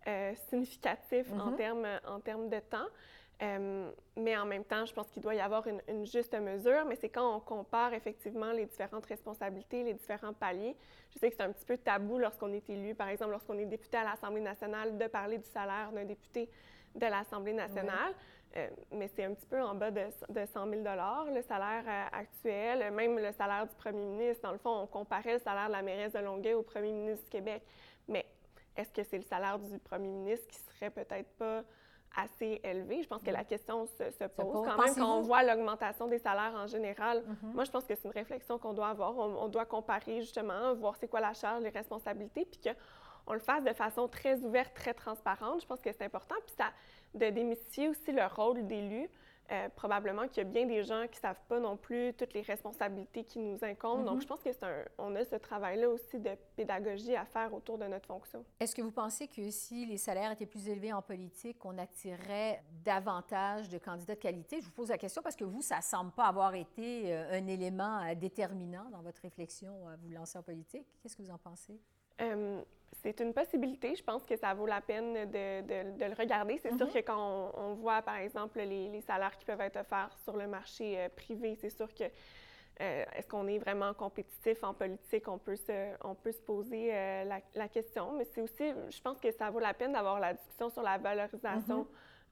euh, 0.08 0.34
significatif 0.50 1.30
en 1.34 1.52
Mhm. 1.52 1.56
termes 1.58 1.88
en 2.08 2.20
termes 2.22 2.50
de 2.50 2.60
temps. 2.60 2.88
Euh, 3.42 3.90
mais 4.18 4.36
en 4.38 4.46
même 4.46 4.64
temps, 4.66 4.86
je 4.86 4.94
pense 4.94 5.10
qu'il 5.12 5.22
doit 5.22 5.36
y 5.36 5.40
avoir 5.42 5.66
une, 5.68 5.82
une 5.88 6.06
juste 6.06 6.34
mesure, 6.40 6.84
mais 6.86 6.96
c'est 6.96 7.08
quand 7.10 7.36
on 7.36 7.40
compare 7.40 7.94
effectivement 7.94 8.52
les 8.52 8.66
différentes 8.66 9.06
responsabilités, 9.06 9.84
les 9.84 9.94
différents 9.94 10.34
paliers. 10.34 10.76
Je 11.14 11.20
sais 11.20 11.30
que 11.30 11.36
c'est 11.38 11.44
un 11.44 11.52
petit 11.52 11.66
peu 11.66 11.78
tabou 11.78 12.18
lorsqu'on 12.18 12.52
est 12.54 12.70
élu, 12.70 12.96
par 12.96 13.08
exemple, 13.10 13.32
lorsqu'on 13.32 13.58
est 13.58 13.66
député 13.66 13.98
à 13.98 14.04
l'Assemblée 14.06 14.42
nationale, 14.42 14.98
de 14.98 15.08
parler 15.08 15.38
du 15.38 15.48
salaire 15.50 15.92
d'un 15.94 16.06
député 16.06 16.50
de 16.96 17.06
l'Assemblée 17.06 17.54
nationale. 17.54 18.14
Euh, 18.58 18.68
mais 18.92 19.08
c'est 19.08 19.24
un 19.26 19.34
petit 19.36 19.46
peu 19.46 19.62
en 19.62 19.76
bas 19.76 19.92
de, 19.92 20.02
de 20.30 20.46
100 20.46 20.70
000 20.70 20.82
le 20.82 21.42
salaire 21.44 21.84
euh, 21.88 22.18
actuel. 22.20 22.92
Même 22.92 23.20
le 23.20 23.32
salaire 23.32 23.68
du 23.68 23.76
premier 23.76 24.04
ministre, 24.06 24.42
dans 24.44 24.52
le 24.52 24.58
fond, 24.58 24.72
on 24.72 24.88
comparait 24.88 25.34
le 25.34 25.40
salaire 25.40 25.68
de 25.68 25.74
la 25.74 25.84
mairesse 25.84 26.14
de 26.14 26.20
Longueuil 26.20 26.56
au 26.56 26.64
premier 26.64 26.92
ministre 26.92 27.26
du 27.26 27.30
Québec. 27.30 27.62
Mais 28.08 28.26
est-ce 28.76 28.92
que 28.92 29.04
c'est 29.04 29.18
le 29.18 29.24
salaire 29.24 29.60
du 29.60 29.78
premier 29.80 30.08
ministre 30.10 30.48
qui 30.48 30.58
serait 30.58 30.90
peut-être 30.90 31.30
pas 31.38 31.62
assez 32.18 32.60
élevé? 32.64 33.04
Je 33.04 33.08
pense 33.08 33.22
que 33.22 33.30
la 33.30 33.44
question 33.44 33.86
se, 33.86 34.10
se 34.10 34.24
pose. 34.24 34.66
Quand 34.66 34.84
même, 34.84 34.96
quand 34.96 35.18
on 35.20 35.22
voit 35.22 35.44
l'augmentation 35.44 36.08
des 36.08 36.18
salaires 36.18 36.54
en 36.56 36.66
général, 36.66 37.24
Mhm. 37.28 37.54
moi, 37.54 37.66
je 37.66 37.72
pense 37.72 37.86
que 37.86 37.94
c'est 37.94 38.06
une 38.08 38.14
réflexion 38.14 38.58
qu'on 38.58 38.74
doit 38.74 38.88
avoir. 38.88 39.16
On, 39.16 39.44
on 39.44 39.48
doit 39.48 39.66
comparer 39.66 40.22
justement, 40.22 40.74
voir 40.74 40.96
c'est 40.96 41.08
quoi 41.08 41.20
la 41.20 41.34
charge, 41.34 41.62
les 41.62 41.70
responsabilités, 41.70 42.46
puis 42.46 42.60
qu'on 43.30 43.36
le 43.36 43.40
fasse 43.40 43.64
de 43.64 43.74
façon 43.74 44.08
très 44.08 44.42
ouverte, 44.42 44.74
très 44.74 44.96
transparente. 44.96 45.62
Je 45.62 45.68
pense 45.68 45.82
que 45.82 45.92
c'est 45.92 46.04
important. 46.04 46.34
Puis 46.48 46.56
ça, 46.58 46.72
de 47.14 47.30
démystifier 47.30 47.88
aussi 47.88 48.12
le 48.12 48.26
rôle 48.26 48.66
d'élu. 48.66 49.08
Euh, 49.52 49.68
probablement 49.76 50.28
qu'il 50.28 50.44
y 50.44 50.46
a 50.46 50.50
bien 50.50 50.68
des 50.68 50.84
gens 50.84 51.08
qui 51.08 51.16
ne 51.18 51.22
savent 51.22 51.42
pas 51.48 51.60
non 51.60 51.76
plus 51.76 52.14
toutes 52.14 52.36
les 52.36 52.44
responsabilités 52.44 53.24
qui 53.24 53.40
nous 53.40 53.58
incombent. 53.64 54.06
Donc, 54.06 54.22
je 54.22 54.28
pense 54.28 54.44
que 54.44 54.52
c'est 54.52 54.64
un, 54.64 54.86
on 55.00 55.16
a 55.16 55.26
ce 55.26 55.38
travail-là 55.38 55.90
aussi 55.90 56.20
de 56.20 56.30
pédagogie 56.56 57.16
à 57.16 57.26
faire 57.26 57.52
autour 57.52 57.80
de 57.80 57.86
notre 57.86 58.06
fonction. 58.06 58.46
Est-ce 58.60 58.76
que 58.76 58.84
vous 58.84 58.92
pensez 58.92 59.28
que 59.28 59.50
si 59.50 59.88
les 59.88 59.98
salaires 59.98 60.32
étaient 60.32 60.46
plus 60.46 60.70
élevés 60.70 60.94
en 60.94 61.02
politique, 61.02 61.66
on 61.66 61.80
attirerait 61.80 62.62
davantage 62.86 63.70
de 63.70 63.80
candidats 63.80 64.14
de 64.14 64.20
qualité? 64.20 64.62
Je 64.62 64.66
vous 64.66 64.72
pose 64.72 64.90
la 64.90 65.00
question 65.00 65.24
parce 65.24 65.36
que 65.36 65.46
vous, 65.46 65.64
ça 65.64 65.78
ne 65.78 65.82
semble 65.82 66.12
pas 66.12 66.26
avoir 66.26 66.54
été 66.54 67.12
euh, 67.12 67.40
un 67.40 67.48
élément 67.48 68.04
euh, 68.04 68.14
déterminant 68.14 68.88
dans 68.92 69.02
votre 69.02 69.24
réflexion 69.24 69.88
à 69.88 69.96
vous 69.96 70.10
lancer 70.10 70.38
en 70.38 70.44
politique. 70.44 70.86
Qu'est-ce 71.02 71.16
que 71.18 71.24
vous 71.24 71.32
en 71.32 71.40
pensez? 71.40 71.80
Euh, 72.22 72.62
c'est 73.02 73.20
une 73.22 73.34
possibilité. 73.34 73.96
Je 73.96 74.04
pense 74.04 74.26
que 74.26 74.36
ça 74.36 74.54
vaut 74.54 74.66
la 74.66 74.82
peine 74.82 75.14
de, 75.14 75.62
de- 75.62 75.98
de 75.98 76.06
le 76.06 76.14
regarder. 76.16 76.58
C'est 76.58 76.76
sûr 76.76 76.88
Mhm. 76.88 76.94
que 76.94 77.00
quand 77.00 77.52
on, 77.56 77.60
on 77.60 77.74
voit, 77.76 78.02
par 78.02 78.18
exemple, 78.18 78.60
les, 78.60 78.90
les 78.90 79.02
salaires 79.02 79.38
qui 79.38 79.46
peuvent 79.46 79.62
être 79.62 79.78
offerts 79.80 80.16
sur 80.24 80.36
le 80.36 80.48
marché 80.48 81.00
euh, 81.00 81.10
privé, 81.16 81.56
c'est 81.56 81.70
sûr 81.70 81.94
que 81.94 82.04
euh, 82.82 83.06
est-ce 83.16 83.28
qu'on 83.28 83.48
est 83.48 83.58
vraiment 83.58 83.94
compétitif 83.94 84.64
en 84.64 84.74
politique? 84.74 85.28
On 85.28 85.38
peut 85.38 85.56
se, 85.56 85.94
on 86.04 86.16
peut 86.16 86.32
se 86.32 86.42
poser 86.42 86.88
la, 87.26 87.40
la 87.56 87.68
question. 87.70 88.14
Mais 88.18 88.26
c'est 88.26 88.42
aussi, 88.42 88.72
je 88.90 89.02
pense 89.02 89.20
que 89.20 89.32
ça 89.32 89.50
vaut 89.50 89.60
la 89.60 89.74
peine 89.74 89.94
d'avoir 89.94 90.20
la 90.20 90.34
discussion 90.34 90.70
sur 90.70 90.82
la 90.82 90.98
valorisation 90.98 91.88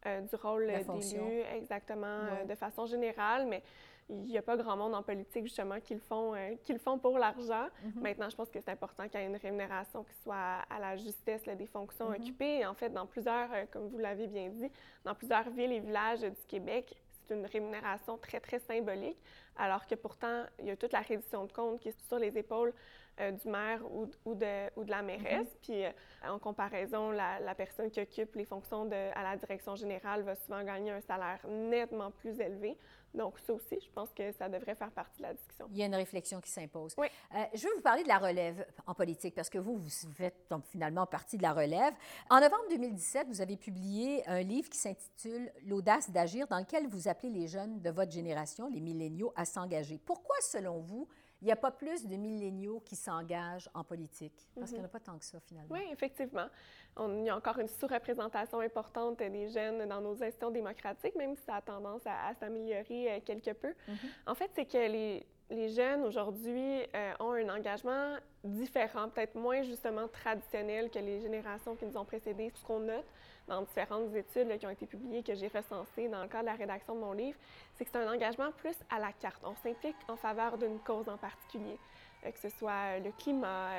euh, 0.06 0.22
du 0.22 0.36
rôle 0.36 0.68
d'élu, 0.68 1.42
exactement, 1.54 2.26
Ouais. 2.32 2.46
de 2.46 2.56
façon 2.56 2.86
générale. 2.86 3.46
Mais 3.48 3.62
il 4.10 4.24
n'y 4.24 4.38
a 4.38 4.42
pas 4.42 4.56
grand 4.56 4.78
monde 4.78 4.96
en 4.96 5.04
politique, 5.04 5.44
justement, 5.44 5.80
qui 5.82 5.94
le 5.94 6.00
font, 6.00 6.34
euh, 6.34 6.56
qui 6.64 6.72
le 6.74 6.80
font 6.80 6.98
pour 6.98 7.18
l'argent. 7.18 7.68
Mhm. 7.84 8.02
Maintenant, 8.02 8.30
je 8.30 8.36
pense 8.36 8.50
que 8.50 8.60
c'est 8.62 8.72
important 8.72 9.08
qu'il 9.10 9.20
y 9.20 9.24
ait 9.24 9.28
une 9.28 9.36
rémunération 9.36 10.04
qui 10.04 10.16
soit 10.24 10.36
à, 10.36 10.62
à 10.76 10.80
la 10.80 10.96
justesse 10.96 11.46
là, 11.46 11.56
des 11.56 11.68
fonctions 11.68 12.10
Mhm. 12.10 12.16
occupées. 12.16 12.60
Et 12.60 12.66
en 12.66 12.74
fait, 12.74 12.90
dans 12.90 13.06
plusieurs, 13.06 13.52
euh, 13.54 13.66
comme 13.70 13.88
vous 13.90 13.98
l'avez 13.98 14.28
bien 14.28 14.48
dit, 14.50 14.72
dans 15.04 15.14
plusieurs 15.14 15.50
villes 15.50 15.74
et 15.74 15.80
villages 15.80 16.22
du 16.22 16.46
Québec, 16.48 16.96
c'est 17.28 17.34
une 17.36 17.46
rémunération 17.46 18.18
très, 18.18 18.40
très 18.40 18.60
symbolique, 18.60 19.18
alors 19.58 19.86
que 19.86 19.96
pourtant, 19.96 20.46
il 20.60 20.68
y 20.68 20.72
a 20.72 20.78
toute 20.78 20.94
la 20.94 21.02
reddition 21.02 21.44
de 21.44 21.52
comptes 21.52 21.82
qui 21.82 21.90
est 21.90 22.08
sur 22.08 22.18
les 22.20 22.38
épaules 22.38 22.74
euh, 23.20 23.32
du 23.32 23.50
maire 23.50 23.82
ou, 23.92 24.08
ou 24.26 24.36
de, 24.36 24.70
ou 24.80 24.84
de 24.86 24.92
la 24.92 25.02
mairesse. 25.02 25.58
Puis, 25.62 25.84
euh, 25.84 25.90
en 26.26 26.40
comparaison, 26.40 27.12
la, 27.12 27.40
la 27.42 27.56
personne 27.56 27.90
qui 27.90 28.00
occupe 28.00 28.36
les 28.36 28.46
fonctions 28.46 28.86
de, 28.86 28.96
à 29.14 29.24
la 29.24 29.36
direction 29.36 29.76
générale 29.76 30.22
va 30.22 30.36
souvent 30.36 30.64
gagner 30.64 30.92
un 30.92 31.02
salaire 31.02 31.40
nettement 31.50 32.12
plus 32.12 32.40
élevé. 32.40 32.78
Donc, 33.14 33.40
ça 33.40 33.54
aussi, 33.54 33.80
je 33.82 33.90
pense 33.92 34.12
que 34.14 34.32
ça 34.34 34.50
devrait 34.50 34.76
faire 34.76 34.92
partie 34.92 35.18
de 35.18 35.24
la 35.24 35.34
discussion. 35.34 35.68
Il 35.72 35.78
y 35.78 35.84
a 35.84 35.86
une 35.86 35.96
réflexion 35.96 36.40
qui 36.40 36.52
s'impose. 36.52 36.94
Oui. 36.98 37.08
Euh, 37.36 37.44
je 37.54 37.64
veux 37.64 37.76
vous 37.76 37.82
parler 37.82 38.04
de 38.04 38.08
la 38.08 38.20
relève 38.20 38.66
en 38.86 38.94
politique 38.94 39.34
parce 39.34 39.50
que 39.50 39.58
vous, 39.58 39.78
vous 39.78 40.12
faites 40.14 40.46
donc 40.50 40.66
finalement 40.66 41.06
partie 41.06 41.38
de 41.38 41.42
la 41.42 41.54
relève. 41.54 41.94
En 42.30 42.40
novembre 42.40 42.66
2017, 42.70 43.28
vous 43.28 43.42
avez 43.42 43.58
publié 43.58 44.28
un 44.28 44.42
livre 44.42 44.70
qui 44.70 44.78
s'intitule 44.78 45.52
L'audace 45.66 46.12
d'agir, 46.12 46.48
dans 46.48 46.60
lequel 46.60 46.88
vous 46.88 47.08
appelez 47.08 47.30
les 47.30 47.48
jeunes 47.48 47.82
de 47.82 47.90
votre 47.90 48.12
génération, 48.12 48.70
les 48.70 48.82
milléniaux, 48.82 49.34
à 49.36 49.46
s'engager. 49.46 50.00
Pourquoi, 50.06 50.36
selon 50.42 50.80
vous, 50.80 51.08
il 51.42 51.46
n'y 51.46 51.52
a 51.52 51.56
pas 51.56 51.72
plus 51.72 52.06
de 52.08 52.16
milléniaux 52.16 52.82
qui 52.84 52.96
s'engagent 52.96 53.70
en 53.74 53.84
politique? 53.84 54.48
Parce 54.56 54.72
qu'il 54.72 54.80
n'y 54.80 54.84
en 54.84 54.88
a 54.88 54.92
pas 54.92 55.00
tant 55.00 55.18
que 55.18 55.26
ça, 55.26 55.40
finalement. 55.40 55.70
Oui, 55.74 55.82
effectivement. 55.92 56.48
On- 56.96 57.20
il 57.20 57.26
y 57.26 57.30
a 57.30 57.36
encore 57.38 57.60
une 57.60 57.68
sous-représentation 57.68 58.60
importante 58.60 59.20
des 59.20 59.48
jeunes 59.50 59.88
dans 59.88 60.02
nos 60.02 60.14
institutions 60.14 60.50
démocratiques, 60.52 61.16
même 61.16 61.36
si 61.36 61.44
ça 61.44 61.56
a 61.56 61.62
tendance 61.62 62.02
à, 62.06 62.28
à 62.30 62.34
s'améliorer 62.34 63.12
euh, 63.12 63.20
quelque 63.24 63.52
peu. 63.54 63.74
Mhm. 63.88 63.98
En 64.26 64.34
fait, 64.36 64.50
c'est 64.56 64.66
que 64.66 64.78
les, 64.78 65.26
les 65.52 65.70
jeunes 65.70 66.04
aujourd'hui 66.04 66.82
euh, 66.96 67.14
ont 67.20 67.34
un 67.34 67.50
engagement 67.50 68.16
différent, 68.44 69.10
peut-être 69.10 69.36
moins 69.36 69.62
justement 69.62 70.08
traditionnel 70.08 70.90
que 70.90 71.00
les 71.00 71.20
générations 71.20 71.76
qui 71.76 71.86
nous 71.86 71.98
ont 71.98 72.06
précédées. 72.06 72.52
Ce 72.56 72.64
qu'on 72.64 72.80
note 72.80 73.06
dans 73.48 73.62
différentes 73.62 74.14
études 74.16 74.48
là, 74.48 74.58
qui 74.58 74.66
ont 74.66 74.72
été 74.72 74.86
publiées, 74.86 75.24
que 75.24 75.34
j'ai 75.36 75.48
recensées 75.48 76.08
dans 76.10 76.22
le 76.22 76.28
cadre 76.28 76.44
de 76.44 76.50
la 76.50 76.56
rédaction 76.56 76.96
de 76.96 77.00
mon 77.00 77.14
livre, 77.14 77.38
c'est 77.76 77.86
que 77.86 77.92
c'est 77.92 77.98
un 77.98 78.12
engagement 78.12 78.52
plus 78.52 78.76
à 78.90 79.00
la 79.00 79.12
carte. 79.14 79.42
On 79.44 79.56
s'implique 79.56 79.96
en 80.08 80.16
faveur 80.16 80.58
d'une 80.58 80.80
cause 80.80 81.08
en 81.10 81.18
particulier, 81.18 81.78
euh, 82.26 82.32
que 82.32 82.40
ce 82.40 82.50
soit 82.50 82.98
euh, 82.98 83.00
le 83.00 83.12
climat, 83.12 83.72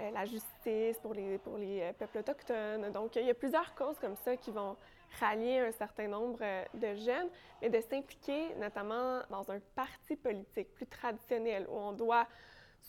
euh, 0.00 0.10
la 0.12 0.24
justice 0.26 0.98
pour 1.00 1.14
les, 1.14 1.38
pour 1.38 1.56
les 1.56 1.92
peuples 1.98 2.18
autochtones. 2.18 2.90
Donc, 2.92 3.16
il 3.16 3.24
y 3.24 3.30
a 3.30 3.34
plusieurs 3.34 3.74
causes 3.74 3.98
comme 3.98 4.16
ça 4.16 4.36
qui 4.36 4.50
vont 4.50 4.76
rallier 5.20 5.60
un 5.60 5.72
certain 5.72 6.08
nombre 6.08 6.38
de 6.74 6.94
jeunes, 6.96 7.28
mais 7.62 7.70
de 7.70 7.80
s'impliquer 7.80 8.54
notamment 8.56 9.20
dans 9.30 9.50
un 9.50 9.58
parti 9.74 10.16
politique 10.16 10.74
plus 10.74 10.86
traditionnel 10.86 11.66
où 11.70 11.78
on 11.78 11.92
doit 11.92 12.26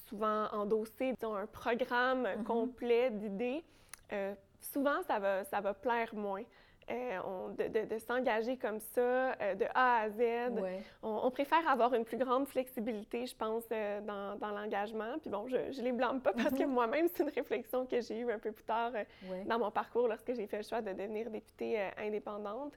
souvent 0.09 0.47
endosser 0.51 1.13
disons, 1.13 1.35
un 1.35 1.47
programme 1.47 2.27
Mhm. 2.37 2.43
complet 2.43 3.09
d'idées. 3.11 3.63
Euh, 4.11 4.33
souvent, 4.59 5.01
ça 5.07 5.19
va, 5.19 5.43
ça 5.45 5.61
va 5.61 5.73
plaire 5.73 6.13
moins. 6.15 6.43
Euh, 6.89 7.17
on- 7.25 7.49
de 7.49 7.67
de- 7.67 7.83
de 7.85 7.97
s'engager 7.99 8.55
comme 8.55 8.79
ça, 8.79 9.33
euh, 9.41 9.55
de 9.55 9.65
A 9.75 10.03
à 10.03 10.09
Z, 10.09 10.19
Ouais. 10.61 10.79
on, 11.03 11.19
on 11.25 11.31
préfère 11.31 11.67
avoir 11.67 11.93
une 11.93 12.05
plus 12.05 12.15
grande 12.17 12.47
flexibilité, 12.47 13.25
je 13.25 13.35
pense, 13.35 13.65
euh, 13.73 13.99
dans, 13.99 14.37
dans 14.37 14.51
l'engagement. 14.51 15.17
Puis 15.19 15.29
bon, 15.29 15.49
je 15.49 15.57
ne 15.57 15.83
les 15.83 15.91
blâme 15.91 16.21
pas 16.21 16.31
parce 16.31 16.51
que 16.55 16.63
Mhm. 16.63 16.71
moi-même, 16.71 17.09
c'est 17.13 17.23
une 17.23 17.29
réflexion 17.29 17.85
que 17.85 17.99
j'ai 17.99 18.19
eue 18.19 18.31
un 18.31 18.39
peu 18.39 18.53
plus 18.53 18.63
tard 18.63 18.93
ouais. 18.93 19.43
dans 19.45 19.59
mon 19.59 19.69
parcours 19.69 20.07
lorsque 20.07 20.33
j'ai 20.33 20.47
fait 20.47 20.57
le 20.57 20.63
choix 20.63 20.81
de 20.81 20.93
devenir 20.93 21.29
députée 21.29 21.77
indépendante. 21.97 22.73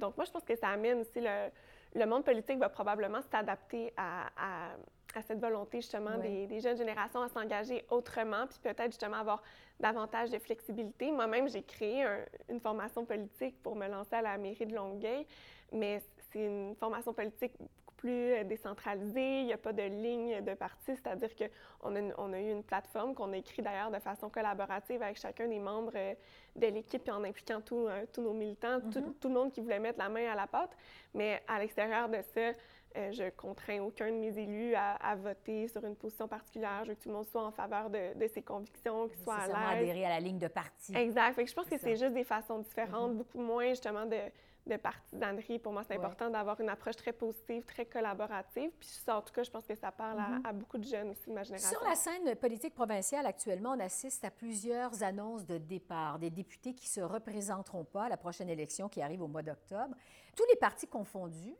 Donc 0.00 0.16
moi, 0.16 0.24
je 0.24 0.32
pense 0.32 0.42
que 0.44 0.56
ça 0.56 0.68
amène 0.70 0.98
aussi 1.00 1.20
le, 1.20 1.50
le 1.94 2.04
monde 2.06 2.24
politique 2.24 2.58
va 2.58 2.68
probablement 2.68 3.20
s'adapter 3.30 3.92
à, 3.96 4.26
à- 4.36 4.72
à 5.14 5.22
cette 5.22 5.40
volonté 5.40 5.80
justement 5.80 6.16
Ouais. 6.16 6.28
des, 6.28 6.46
des 6.46 6.60
jeunes 6.60 6.76
générations 6.76 7.22
à 7.22 7.28
s'engager 7.28 7.84
autrement, 7.90 8.46
puis 8.46 8.58
peut-être 8.62 8.92
justement 8.92 9.16
avoir 9.16 9.42
davantage 9.80 10.30
de 10.30 10.38
flexibilité. 10.38 11.10
Moi-même, 11.10 11.48
j'ai 11.48 11.62
créé 11.62 12.02
un- 12.04 12.24
une 12.50 12.60
formation 12.60 13.04
politique 13.06 13.60
pour 13.62 13.74
me 13.74 13.88
lancer 13.88 14.14
à 14.16 14.22
la 14.22 14.36
mairie 14.36 14.66
de 14.66 14.74
Longueuil, 14.74 15.26
mais 15.72 16.02
c'est 16.30 16.44
une 16.44 16.74
formation 16.76 17.12
politique 17.14 17.52
plus 17.98 18.32
euh, 18.32 18.44
décentralisée. 18.44 19.40
Il 19.40 19.46
n'y 19.46 19.52
a 19.52 19.58
pas 19.58 19.72
de 19.74 19.82
ligne 19.82 20.40
de 20.42 20.54
parti, 20.54 20.96
c'est-à-dire 20.96 21.30
qu'on 21.36 21.94
a, 21.96 22.00
on 22.16 22.32
a 22.32 22.40
eu 22.40 22.50
une 22.50 22.62
plateforme 22.62 23.14
qu'on 23.14 23.32
a 23.32 23.36
écrite 23.36 23.64
d'ailleurs 23.64 23.90
de 23.90 23.98
façon 23.98 24.30
collaborative 24.30 25.02
avec 25.02 25.18
chacun 25.18 25.46
des 25.48 25.58
membres 25.58 25.92
euh, 25.94 26.14
de 26.56 26.66
l'équipe, 26.68 27.02
puis 27.02 27.12
en 27.12 27.22
impliquant 27.24 27.60
tous 27.60 27.86
euh, 27.88 28.06
tous 28.12 28.22
nos 28.22 28.32
militants, 28.32 28.80
tout, 28.90 29.00
Mhm. 29.00 29.14
tout 29.20 29.28
le 29.28 29.34
monde 29.34 29.52
qui 29.52 29.60
voulait 29.60 29.78
mettre 29.80 29.98
la 29.98 30.08
main 30.08 30.30
à 30.32 30.34
la 30.34 30.46
pâte. 30.46 30.70
Mais 31.14 31.42
à 31.46 31.58
l'extérieur 31.58 32.08
de 32.08 32.18
ça, 32.22 32.52
euh, 32.96 33.12
je 33.12 33.28
contrains 33.30 33.80
aucun 33.82 34.06
de 34.06 34.16
mes 34.16 34.36
élus 34.38 34.74
à, 34.74 34.92
à 34.94 35.14
voter 35.14 35.68
sur 35.68 35.84
une 35.84 35.94
position 35.94 36.26
particulière. 36.26 36.80
Je 36.84 36.90
veux 36.90 36.94
que 36.94 37.02
tout 37.02 37.08
le 37.10 37.14
monde 37.16 37.26
soit 37.26 37.44
en 37.44 37.50
faveur 37.50 37.90
de, 37.90 38.14
de 38.18 38.26
ses 38.28 38.42
convictions, 38.42 39.08
qu'il 39.08 39.18
soit 39.18 39.36
Nécessairement 39.36 39.66
à 39.68 39.74
l'aise. 39.74 39.82
adhérer 39.90 40.04
à 40.06 40.08
la 40.08 40.20
ligne 40.20 40.38
de 40.38 40.48
parti. 40.48 40.96
Exact. 40.96 41.34
Fait 41.34 41.44
que 41.44 41.50
je 41.50 41.54
pense 41.54 41.68
que 41.68 41.76
C'est 41.78 41.96
juste 41.96 42.14
des 42.14 42.24
façons 42.24 42.60
différentes, 42.60 43.10
Mhm. 43.12 43.18
beaucoup 43.18 43.40
moins 43.40 43.68
justement 43.68 44.06
de, 44.06 44.16
de 44.68 44.76
partisanerie. 44.76 45.58
Pour 45.58 45.72
moi, 45.72 45.82
c'est 45.82 45.90
Ouais. 45.96 46.04
important 46.04 46.30
d'avoir 46.30 46.60
une 46.60 46.68
approche 46.68 46.96
très 46.96 47.12
positive, 47.12 47.64
très 47.64 47.86
collaborative. 47.86 48.70
Puis 48.78 48.88
ça, 48.88 49.16
en 49.18 49.22
tout 49.22 49.32
cas, 49.32 49.42
je 49.42 49.50
pense 49.50 49.66
que 49.66 49.74
ça 49.74 49.90
parle 49.90 50.20
à- 50.20 50.28
Mhm. 50.28 50.42
à, 50.46 50.52
beaucoup 50.52 50.78
de 50.78 50.84
jeunes 50.84 51.10
aussi 51.10 51.26
de 51.28 51.32
ma 51.34 51.42
génération. 51.42 51.78
Sur 51.78 51.88
la 51.88 51.94
scène 51.94 52.34
politique 52.36 52.74
provinciale, 52.74 53.26
actuellement, 53.26 53.72
on 53.72 53.80
assiste 53.80 54.24
à 54.24 54.30
plusieurs 54.30 55.02
annonces 55.02 55.44
de 55.46 55.58
départ, 55.58 56.18
des 56.18 56.30
députés 56.30 56.74
qui 56.74 56.86
ne 56.86 56.90
se 56.90 57.00
représenteront 57.00 57.84
pas 57.84 58.04
à 58.04 58.08
la 58.08 58.16
prochaine 58.16 58.48
élection 58.50 58.88
qui 58.88 59.02
arrive 59.02 59.22
au 59.22 59.28
mois 59.28 59.42
d'octobre. 59.42 59.94
Tous 60.36 60.44
les 60.50 60.56
partis 60.56 60.86
confondus. 60.86 61.56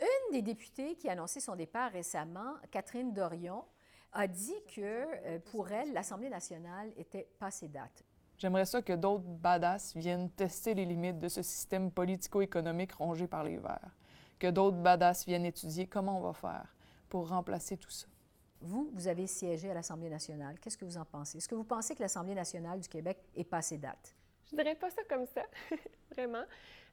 Une 0.00 0.32
des 0.32 0.42
députées 0.42 0.94
qui 0.94 1.08
a 1.08 1.12
annoncé 1.12 1.40
son 1.40 1.56
départ 1.56 1.90
récemment, 1.90 2.54
Catherine 2.70 3.12
Dorion, 3.12 3.64
a 4.12 4.26
dit 4.26 4.54
que 4.74 4.80
euh, 4.80 5.38
pour 5.50 5.70
elle, 5.70 5.92
l'Assemblée 5.92 6.30
nationale 6.30 6.90
était 6.96 7.28
passée 7.38 7.68
date. 7.68 8.04
J'aimerais 8.38 8.66
ça 8.66 8.80
que 8.82 8.92
d'autres 8.92 9.24
badass 9.24 9.96
viennent 9.96 10.30
tester 10.30 10.72
les 10.72 10.84
limites 10.84 11.18
de 11.18 11.26
ce 11.28 11.42
système 11.42 11.90
politico-économique 11.90 12.92
rongé 12.92 13.26
par 13.26 13.42
les 13.42 13.58
Verts. 13.58 13.96
Que 14.38 14.46
d'autres 14.46 14.76
badass 14.76 15.26
viennent 15.26 15.44
étudier 15.44 15.88
comment 15.88 16.18
on 16.18 16.20
va 16.20 16.32
faire 16.32 16.72
pour 17.08 17.28
remplacer 17.28 17.76
tout 17.76 17.90
ça. 17.90 18.06
Vous, 18.60 18.90
vous 18.92 19.08
avez 19.08 19.26
siégé 19.26 19.70
à 19.70 19.74
l'Assemblée 19.74 20.08
nationale. 20.08 20.56
Qu'est-ce 20.60 20.78
que 20.78 20.84
vous 20.84 20.98
en 20.98 21.04
pensez? 21.04 21.38
Est-ce 21.38 21.48
que 21.48 21.56
vous 21.56 21.64
pensez 21.64 21.96
que 21.96 22.00
l'Assemblée 22.00 22.34
nationale 22.34 22.78
du 22.78 22.88
Québec 22.88 23.18
est 23.34 23.44
passée 23.44 23.76
date? 23.76 24.14
Je 24.50 24.56
dirais 24.56 24.76
pas 24.76 24.90
ça 24.90 25.02
comme 25.08 25.26
ça, 25.26 25.42
vraiment. 26.12 26.44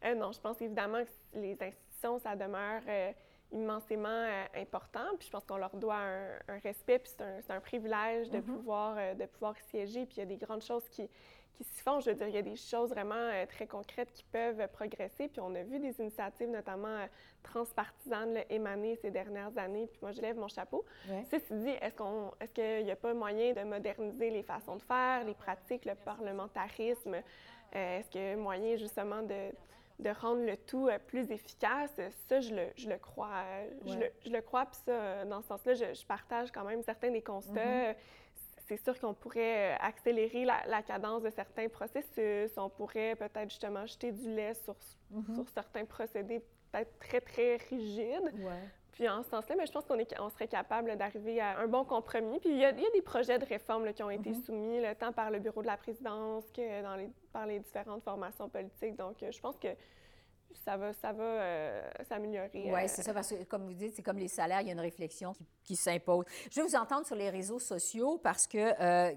Euh, 0.04 0.16
non, 0.16 0.32
je 0.32 0.40
pense 0.40 0.60
évidemment 0.62 1.04
que 1.04 1.40
les 1.40 1.54
institutions, 1.54 2.20
ça 2.20 2.36
demeure 2.36 2.82
euh, 2.88 3.12
immensément 3.52 4.10
euh, 4.10 4.46
important. 4.56 5.16
Puis 5.18 5.28
je 5.28 5.32
pense 5.32 5.46
qu'on 5.46 5.58
leur 5.58 5.76
doit 5.76 5.98
un, 5.98 6.32
un 6.48 6.60
respect, 6.60 7.00
puis 7.00 7.12
c'est 7.18 7.52
un, 7.52 7.60
privilège 7.60 8.30
de, 8.30 8.40
pouvoir, 8.40 8.96
euh, 8.98 9.14
de 9.14 9.26
pouvoir 9.26 9.56
siéger. 9.70 10.06
Puis 10.06 10.18
il 10.18 10.20
y 10.20 10.24
a 10.24 10.26
des 10.26 10.38
grandes 10.38 10.64
choses 10.64 10.88
qui, 10.90 11.10
qui 11.56 11.64
s'y 11.64 11.82
font. 11.82 12.00
Je 12.00 12.10
veux 12.10 12.16
dire, 12.16 12.28
il 12.28 12.36
y 12.36 12.38
a 12.38 12.42
des 12.42 12.56
choses 12.56 12.90
vraiment 12.90 13.16
euh, 13.16 13.46
très 13.46 13.68
concrètes 13.68 14.12
qui 14.14 14.24
peuvent 14.24 14.60
euh, 14.60 14.68
progresser. 14.68 15.28
Puis 15.28 15.40
on 15.42 15.54
a 15.56 15.64
vu 15.64 15.80
des 15.80 16.00
initiatives, 16.00 16.50
notamment 16.50 16.88
euh, 16.88 17.06
transpartisanes, 17.44 18.34
là, 18.34 18.42
émaner 18.50 18.96
ces 18.98 19.12
dernières 19.12 19.58
années. 19.58 19.88
Puis 19.88 20.00
moi, 20.02 20.12
je 20.12 20.22
lève 20.22 20.38
mon 20.38 20.48
chapeau. 20.48 20.86
Ouais. 21.10 21.24
Ceci 21.32 21.54
dit, 21.54 21.76
est-ce 21.82 21.96
qu'on, 21.96 22.32
est-ce 22.40 22.52
qu'il 22.54 22.86
n'y 22.86 22.92
a 22.92 22.96
pas 22.96 23.14
moyen 23.14 23.54
de 23.54 23.64
moderniser 23.64 24.30
les 24.30 24.44
façons 24.44 24.76
de 24.76 24.82
faire, 24.82 25.24
les 25.24 25.34
pratiques, 25.34 25.86
le 25.86 25.96
parlementarisme? 25.96 27.16
Euh, 27.16 28.00
est-ce 28.00 28.10
qu'il 28.10 28.22
y 28.22 28.30
a 28.32 28.36
moyen 28.36 28.78
justement 28.78 29.22
de, 29.22 29.52
de 30.00 30.10
rendre 30.10 30.46
le 30.46 30.58
tout 30.58 30.90
plus 31.08 31.32
efficace? 31.32 32.00
Ça, 32.28 32.40
je 32.40 32.54
le, 32.54 32.68
je 32.76 32.90
le 32.90 32.98
crois. 32.98 33.44
je, 33.86 33.96
le, 33.96 34.12
je 34.26 34.30
le 34.30 34.42
crois, 34.42 34.66
puis 34.66 34.80
ça, 34.86 35.26
dans 35.26 35.42
ce 35.42 35.48
sens-là, 35.48 35.74
je, 35.74 35.94
je 35.94 36.06
partage 36.06 36.52
quand 36.52 36.64
même 36.64 36.82
certains 36.84 37.12
des 37.12 37.22
constats. 37.22 37.92
Mm-hmm. 37.92 37.96
C'est 38.68 38.78
sûr 38.78 39.00
qu'on 39.00 39.14
pourrait 39.14 39.74
euh, 39.74 39.76
accélérer 39.80 40.44
la, 40.46 40.66
la 40.68 40.82
cadence 40.82 41.22
de 41.22 41.30
certains 41.30 41.70
processus. 41.70 42.52
On 42.58 42.70
pourrait 42.70 43.16
peut-être 43.16 43.50
justement 43.50 43.86
jeter 43.86 44.12
du 44.12 44.30
lait 44.34 44.54
sur, 44.56 44.76
Mm-hmm. 45.14 45.36
sur 45.36 45.50
certains 45.50 45.86
procédés 45.86 46.40
peut-être 46.72 46.98
très, 47.00 47.22
très 47.22 47.58
rigides. 47.70 48.34
Ouais. 48.40 48.64
Puis 48.92 49.08
en 49.08 49.22
ce 49.24 49.30
sens-là, 49.30 49.56
mais 49.58 49.66
je 49.68 49.72
pense 49.72 49.86
qu'on 49.86 50.00
est- 50.00 50.20
on 50.20 50.30
serait 50.30 50.48
capable 50.48 50.96
d'arriver 50.98 51.40
à 51.40 51.60
un 51.60 51.68
bon 51.68 51.84
compromis. 51.86 52.40
Puis 52.40 52.50
il 52.50 52.58
y 52.58 52.66
a, 52.66 52.72
il 52.72 52.80
y 52.82 52.86
a 52.86 52.90
des 52.92 53.02
projets 53.04 53.38
de 53.38 53.46
réforme 53.46 53.86
là, 53.86 53.94
qui 53.94 54.02
ont 54.04 54.10
été 54.10 54.30
Mhm. 54.32 54.42
soumis, 54.44 54.82
là, 54.82 54.96
tant 54.96 55.12
par 55.14 55.30
le 55.32 55.40
bureau 55.40 55.62
de 55.62 55.68
la 55.68 55.78
présidence 55.78 56.50
que 56.52 56.82
dans 56.82 56.96
les, 56.96 57.10
par 57.32 57.46
les 57.46 57.60
différentes 57.60 58.04
formations 58.04 58.50
politiques. 58.50 58.96
Donc 58.96 59.22
euh, 59.22 59.32
je 59.32 59.40
pense 59.40 59.58
que 59.58 59.68
ça 60.64 60.78
va, 60.78 60.94
ça 60.94 61.12
va 61.12 61.24
euh, 61.24 61.82
s'améliorer. 62.08 62.50
Oui, 62.54 62.72
euh, 62.72 62.86
c'est 62.88 63.04
ça, 63.04 63.14
parce 63.14 63.30
que 63.30 63.44
comme 63.44 63.66
vous 63.66 63.74
dites, 63.74 63.94
c'est 63.96 64.04
comme 64.04 64.18
les 64.18 64.28
salaires, 64.28 64.62
il 64.62 64.68
y 64.68 64.70
a 64.70 64.74
une 64.74 64.80
réflexion 64.80 65.34
qui, 65.34 65.46
qui 65.64 65.76
s'impose. 65.76 66.26
Je 66.52 66.62
vais 66.62 66.68
vous 66.68 66.76
entendre 66.76 67.06
sur 67.06 67.16
les 67.16 67.30
réseaux 67.30 67.60
sociaux 67.60 68.20
parce 68.24 68.48
que 68.48 68.58
euh, 68.58 69.14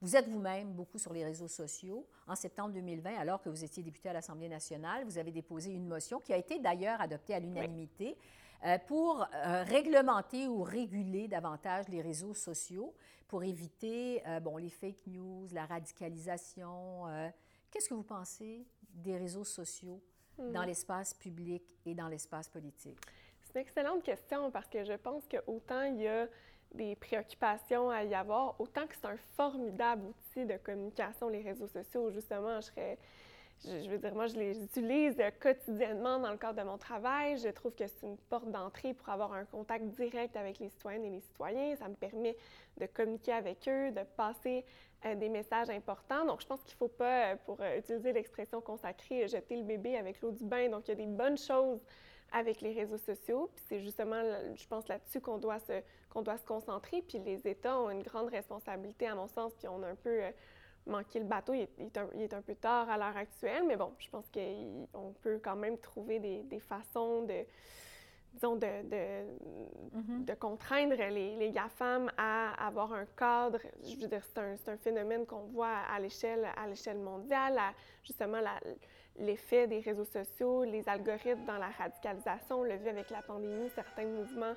vous 0.00 0.16
êtes 0.16 0.28
vous-même 0.28 0.72
beaucoup 0.72 0.98
sur 0.98 1.12
les 1.12 1.24
réseaux 1.24 1.48
sociaux. 1.48 2.06
En 2.26 2.34
septembre 2.34 2.72
2020, 2.74 3.16
alors 3.18 3.42
que 3.42 3.48
vous 3.48 3.64
étiez 3.64 3.82
député 3.82 4.08
à 4.08 4.12
l'Assemblée 4.12 4.48
nationale, 4.48 5.04
vous 5.04 5.18
avez 5.18 5.30
déposé 5.30 5.72
une 5.72 5.86
motion 5.86 6.20
qui 6.20 6.32
a 6.32 6.36
été 6.36 6.58
d'ailleurs 6.58 7.00
adoptée 7.00 7.34
à 7.34 7.40
l'unanimité 7.40 8.16
pour 8.88 9.24
réglementer 9.32 10.48
ou 10.48 10.62
réguler 10.62 11.28
davantage 11.28 11.88
les 11.88 12.02
réseaux 12.02 12.34
sociaux 12.34 12.94
pour 13.28 13.44
éviter 13.44 14.22
bon, 14.42 14.56
les 14.56 14.70
fake 14.70 15.06
news, 15.06 15.46
la 15.52 15.66
radicalisation. 15.66 17.04
Qu'est-ce 17.70 17.88
que 17.88 17.94
vous 17.94 18.02
pensez 18.02 18.66
des 18.92 19.16
réseaux 19.16 19.44
sociaux? 19.44 20.02
Dans 20.38 20.64
l'espace 20.64 21.14
public 21.14 21.62
et 21.84 21.94
dans 21.94 22.08
l'espace 22.08 22.48
politique? 22.48 22.98
C'est 23.44 23.54
une 23.54 23.60
excellente 23.62 24.02
question 24.02 24.50
parce 24.50 24.66
que 24.68 24.84
je 24.84 24.94
pense 24.94 25.26
que 25.26 25.38
autant 25.46 25.82
il 25.82 26.02
y 26.02 26.08
a 26.08 26.26
des 26.74 26.96
préoccupations 26.96 27.90
à 27.90 28.04
y 28.04 28.14
avoir, 28.14 28.60
autant 28.60 28.86
que 28.86 28.94
c'est 28.94 29.06
un 29.06 29.16
formidable 29.36 30.06
outil 30.06 30.44
de 30.44 30.56
communication, 30.58 31.28
les 31.28 31.42
réseaux 31.42 31.68
sociaux. 31.68 32.10
Justement, 32.10 32.60
je 32.60 32.66
serais, 32.66 32.98
je, 33.64 33.88
veux 33.88 33.98
dire, 33.98 34.14
moi, 34.14 34.26
je 34.26 34.36
les 34.36 34.62
utilise 34.62 35.16
quotidiennement 35.40 36.18
dans 36.18 36.30
le 36.30 36.36
cadre 36.36 36.62
de 36.62 36.66
mon 36.66 36.78
travail. 36.78 37.38
Je 37.38 37.48
trouve 37.48 37.74
que 37.74 37.86
c'est 37.86 38.06
une 38.06 38.16
porte 38.16 38.50
d'entrée 38.50 38.94
pour 38.94 39.08
avoir 39.08 39.32
un 39.32 39.44
contact 39.44 39.86
direct 39.86 40.36
avec 40.36 40.58
les 40.58 40.68
citoyennes 40.68 41.04
et 41.04 41.10
les 41.10 41.20
citoyens. 41.20 41.74
Ça 41.76 41.88
me 41.88 41.94
permet 41.94 42.36
de 42.78 42.86
communiquer 42.86 43.32
avec 43.32 43.66
eux, 43.68 43.90
de 43.90 44.02
passer 44.16 44.64
euh, 45.04 45.14
des 45.14 45.28
messages 45.28 45.70
importants. 45.70 46.24
Donc, 46.26 46.42
je 46.42 46.46
pense 46.46 46.62
qu'il 46.62 46.74
ne 46.74 46.78
faut 46.78 46.88
pas, 46.88 47.32
euh, 47.32 47.36
pour 47.44 47.60
euh, 47.60 47.78
utiliser 47.78 48.12
l'expression 48.12 48.60
consacrée, 48.60 49.26
jeter 49.26 49.56
le 49.56 49.64
bébé 49.64 49.96
avec 49.96 50.20
l'eau 50.20 50.32
du 50.32 50.44
bain. 50.44 50.68
Donc, 50.68 50.86
il 50.88 50.90
y 50.90 50.92
a 50.92 50.96
des 50.96 51.06
bonnes 51.06 51.38
choses 51.38 51.80
avec 52.32 52.60
les 52.60 52.72
réseaux 52.72 52.98
sociaux. 52.98 53.50
Puis 53.54 53.64
c'est 53.68 53.80
justement, 53.80 54.22
je 54.54 54.66
pense, 54.66 54.86
là-dessus 54.88 55.20
qu'on 55.20 55.38
doit, 55.38 55.60
se, 55.60 55.80
doit 56.14 56.36
se 56.36 56.44
concentrer. 56.44 57.02
Puis 57.02 57.18
les 57.18 57.46
États 57.48 57.78
ont 57.78 57.90
une 57.90 58.02
grande 58.02 58.28
responsabilité, 58.28 59.06
à 59.06 59.14
mon 59.14 59.28
sens, 59.28 59.54
puis 59.54 59.66
on 59.68 59.82
a 59.82 59.88
un 59.88 59.94
peu 59.94 60.20
manqué 60.86 61.18
le 61.18 61.26
bateau. 61.26 61.54
Il 61.54 61.62
est, 61.62 61.70
il 61.78 61.86
est 61.86 61.98
un, 61.98 62.08
il 62.14 62.22
est 62.22 62.34
un 62.34 62.42
peu 62.42 62.54
tard 62.54 62.88
à 62.88 62.96
l'heure 62.96 63.16
actuelle, 63.16 63.64
mais 63.66 63.76
bon, 63.76 63.92
je 63.98 64.08
pense 64.08 64.26
qu'on 64.30 65.12
peut 65.22 65.40
quand 65.42 65.56
même 65.56 65.78
trouver 65.78 66.18
des, 66.18 66.42
des 66.44 66.60
façons 66.60 67.22
de 67.22 67.44
disons, 68.36 68.56
de, 68.56 68.66
de, 68.66 70.24
de 70.24 70.34
contraindre 70.34 70.94
les, 70.96 71.36
les 71.36 71.50
GAFAM 71.50 72.10
à 72.16 72.66
avoir 72.66 72.92
un 72.92 73.06
cadre. 73.06 73.58
Je 73.82 73.96
veux 73.96 74.08
dire, 74.08 74.22
c'est 74.24 74.68
un, 74.68 74.76
phénomène 74.76 75.26
qu'on 75.26 75.46
voit 75.46 75.78
à 75.90 75.98
l'échelle, 75.98 76.46
à 76.56 76.66
l'échelle 76.66 76.98
mondiale, 76.98 77.58
à, 77.58 77.72
justement 78.04 78.38
l'effet 79.18 79.66
des 79.66 79.80
réseaux 79.80 80.04
sociaux, 80.04 80.64
les 80.64 80.86
algorithmes 80.88 81.46
dans 81.46 81.58
la 81.58 81.70
radicalisation. 81.70 82.60
On 82.60 82.64
l'a 82.64 82.76
vu 82.76 82.88
avec 82.88 83.10
la 83.10 83.22
pandémie, 83.22 83.70
certains 83.74 84.06
mouvements 84.06 84.54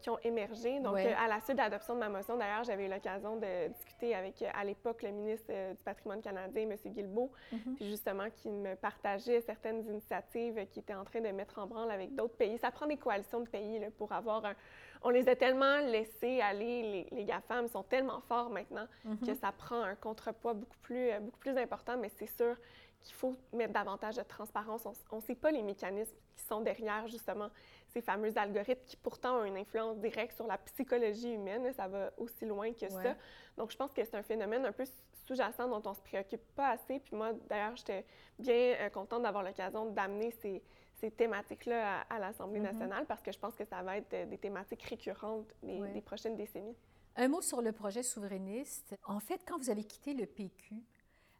qui 0.00 0.10
ont 0.10 0.18
émergé. 0.22 0.80
Donc, 0.80 0.94
Ouais. 0.94 1.12
euh, 1.12 1.16
à 1.18 1.28
la 1.28 1.40
suite 1.40 1.56
de 1.56 1.62
l'adoption 1.62 1.94
de 1.94 2.00
ma 2.00 2.08
motion, 2.08 2.36
d'ailleurs, 2.36 2.64
j'avais 2.64 2.86
eu 2.86 2.88
l'occasion 2.88 3.36
de 3.36 3.68
discuter 3.68 4.14
avec, 4.14 4.40
euh, 4.42 4.48
à 4.54 4.64
l'époque, 4.64 5.02
le 5.02 5.10
ministre 5.10 5.46
euh, 5.50 5.72
du 5.72 5.82
patrimoine 5.82 6.20
canadien, 6.20 6.68
M. 6.70 6.76
Guilbeault, 6.86 7.30
puis 7.76 7.88
justement, 7.88 8.28
qui 8.30 8.50
me 8.50 8.74
partageait 8.76 9.40
certaines 9.40 9.84
initiatives 9.86 10.66
qu'il 10.68 10.82
était 10.82 10.94
en 10.94 11.04
train 11.04 11.20
de 11.20 11.28
mettre 11.28 11.58
en 11.58 11.66
branle 11.66 11.90
avec 11.90 12.14
d'autres 12.14 12.36
pays. 12.36 12.58
Ça 12.58 12.70
prend 12.70 12.86
des 12.86 12.96
coalitions 12.96 13.40
de 13.40 13.48
pays 13.48 13.78
là, 13.78 13.88
pour 13.96 14.12
avoir 14.12 14.44
un... 14.44 14.54
On 15.02 15.08
les 15.10 15.28
a 15.28 15.36
tellement 15.36 15.78
laissés 15.78 16.40
aller, 16.40 16.82
les, 17.10 17.16
les 17.16 17.24
GAFAM 17.24 17.68
sont 17.68 17.82
tellement 17.82 18.20
forts 18.20 18.50
maintenant 18.50 18.86
que 19.26 19.32
ça 19.34 19.50
prend 19.50 19.80
un 19.82 19.94
contrepoids 19.94 20.52
beaucoup 20.54 20.76
plus, 20.82 21.10
beaucoup 21.20 21.38
plus 21.38 21.56
important, 21.56 21.96
mais 21.96 22.10
c'est 22.18 22.26
sûr 22.26 22.54
qu'il 23.00 23.14
faut 23.14 23.34
mettre 23.54 23.72
davantage 23.72 24.16
de 24.16 24.22
transparence. 24.22 24.86
On 25.10 25.16
ne 25.16 25.20
sait 25.22 25.34
pas 25.34 25.50
les 25.50 25.62
mécanismes 25.62 26.14
qui 26.36 26.44
sont 26.44 26.60
derrière, 26.60 27.06
justement, 27.08 27.48
ces 27.92 28.00
fameux 28.00 28.36
algorithmes 28.36 28.84
qui 28.86 28.96
pourtant 28.96 29.40
ont 29.40 29.44
une 29.44 29.56
influence 29.56 29.98
directe 29.98 30.34
sur 30.34 30.46
la 30.46 30.58
psychologie 30.58 31.32
humaine. 31.32 31.72
Ça 31.74 31.88
va 31.88 32.10
aussi 32.18 32.44
loin 32.46 32.72
que 32.72 32.86
Ouais. 32.86 33.02
ça. 33.02 33.14
Donc, 33.56 33.70
je 33.70 33.76
pense 33.76 33.92
que 33.92 34.04
c'est 34.04 34.14
un 34.14 34.22
phénomène 34.22 34.64
un 34.64 34.72
peu 34.72 34.84
sous-jacent 35.26 35.68
dont 35.68 35.82
on 35.84 35.90
ne 35.90 35.94
se 35.94 36.00
préoccupe 36.00 36.42
pas 36.54 36.70
assez. 36.70 36.98
Puis 37.00 37.14
moi, 37.16 37.32
d'ailleurs, 37.48 37.76
j'étais 37.76 38.04
bien 38.38 38.74
euh, 38.80 38.88
contente 38.90 39.22
d'avoir 39.22 39.42
l'occasion 39.42 39.86
d'amener 39.86 40.30
ces, 40.30 40.62
ces 40.94 41.10
thématiques-là 41.10 42.00
à, 42.08 42.14
à 42.16 42.18
l'Assemblée 42.18 42.60
nationale 42.60 43.06
parce 43.06 43.22
que 43.22 43.32
je 43.32 43.38
pense 43.38 43.54
que 43.54 43.64
ça 43.64 43.82
va 43.82 43.96
être 43.98 44.12
euh, 44.14 44.26
des 44.26 44.38
thématiques 44.38 44.82
récurrentes 44.82 45.52
des, 45.62 45.80
Ouais. 45.80 45.92
des 45.92 46.00
prochaines 46.00 46.36
décennies. 46.36 46.76
Un 47.16 47.28
mot 47.28 47.40
sur 47.42 47.60
le 47.60 47.72
projet 47.72 48.02
souverainiste. 48.02 48.94
En 49.04 49.18
fait, 49.20 49.40
quand 49.46 49.58
vous 49.58 49.68
avez 49.70 49.84
quitté 49.84 50.14
le 50.14 50.26
PQ 50.26 50.76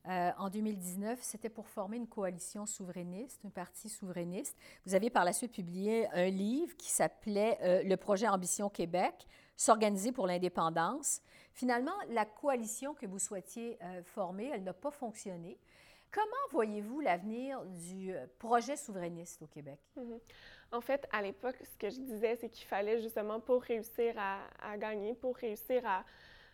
euh, 0.09 0.31
en 0.39 0.49
2019, 0.49 1.19
c'était 1.21 1.51
pour 1.51 1.69
former 1.69 1.99
une 1.99 2.07
coalition 2.07 2.65
souverainiste, 2.65 3.41
un 3.45 3.51
parti 3.51 3.89
souverainiste. 3.91 4.57
Vous 4.87 4.95
avez 4.95 5.11
par 5.11 5.25
la 5.25 5.33
suite 5.33 5.53
publié 5.53 6.09
un 6.13 6.31
livre 6.31 6.75
qui 6.79 6.89
s'appelait 6.89 7.59
euh, 7.63 7.83
Le 7.83 7.97
projet 7.97 8.27
Ambition 8.27 8.71
Québec, 8.71 9.27
s'organiser 9.57 10.11
pour 10.11 10.27
l'indépendance. 10.27 11.21
Finalement, 11.53 11.93
la 12.09 12.25
coalition 12.25 12.95
que 12.95 13.05
vous 13.05 13.19
souhaitiez 13.19 13.77
euh, 13.83 14.03
former, 14.03 14.51
elle 14.55 14.65
n'a 14.65 14.73
pas 14.73 14.91
fonctionné. 14.91 15.59
Comment 16.11 16.49
voyez-vous 16.51 17.01
l'avenir 17.01 17.63
du 17.67 18.13
projet 18.39 18.77
souverainiste 18.77 19.43
au 19.43 19.47
Québec? 19.47 19.79
En 20.73 20.81
fait, 20.81 21.07
à 21.13 21.23
l'époque, 21.23 21.57
ce 21.63 21.77
que 21.77 21.89
je 21.89 22.01
disais, 22.01 22.37
c'est 22.41 22.49
qu'il 22.49 22.67
fallait 22.67 23.01
justement 23.01 23.39
pour 23.39 23.63
réussir 23.63 24.15
à 24.19 24.77
gagner, 24.77 25.15
pour 25.15 25.37
réussir 25.37 25.87
à, 25.87 26.05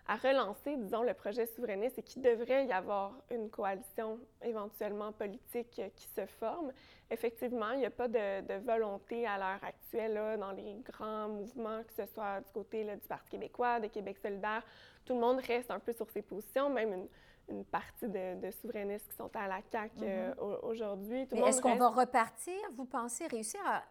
à 0.09 0.16
relancer, 0.16 0.77
disons, 0.77 1.03
le 1.03 1.14
projet 1.14 1.47
souverainiste 1.47 1.99
et 1.99 2.03
qu'il 2.03 2.23
devrait 2.23 2.66
y 2.66 2.73
avoir 2.73 3.12
une 3.31 3.51
coalition 3.51 4.19
éventuellement 4.42 5.12
politique 5.12 5.81
qui 5.97 6.09
se 6.09 6.27
forme. 6.27 6.73
Effectivement, 7.11 7.71
il 7.73 7.81
n'y 7.81 7.87
a 7.87 7.90
pas 7.90 8.09
de, 8.09 8.59
volonté 8.64 9.27
à 9.27 9.38
l'heure 9.38 9.64
actuelle 9.64 10.14
là, 10.14 10.37
dans 10.37 10.53
les 10.53 10.77
grands 10.85 11.29
mouvements, 11.29 11.83
que 11.85 11.92
ce 11.92 12.07
soit 12.12 12.40
du 12.40 12.53
côté 12.53 12.85
là, 12.85 12.97
du 12.97 13.07
Parti 13.07 13.31
québécois, 13.31 13.81
de 13.81 13.88
Québec 13.88 14.19
solidaire. 14.19 14.62
Tout 15.05 15.14
le 15.14 15.21
monde 15.21 15.40
reste 15.40 15.71
un 15.71 15.81
peu 15.81 15.92
sur 15.92 16.09
ses 16.11 16.23
positions, 16.23 16.71
même 16.71 16.92
une, 16.92 17.09
une 17.49 17.64
partie 17.64 18.09
de, 18.09 18.51
souverainistes 18.62 19.09
qui 19.09 19.16
sont 19.16 19.31
à 19.35 19.49
la 19.49 19.61
CAQ 19.71 19.92
euh, 20.03 20.35
mm-hmm. 20.35 20.66
aujourd'hui. 20.66 21.27
Mais 21.33 21.40
est-ce 21.40 21.61
qu'on 21.61 21.77
va 21.77 21.88
repartir, 21.88 22.55
vous 22.75 22.87
pensez, 22.87 23.27
réussir 23.27 23.61
à 23.66 23.83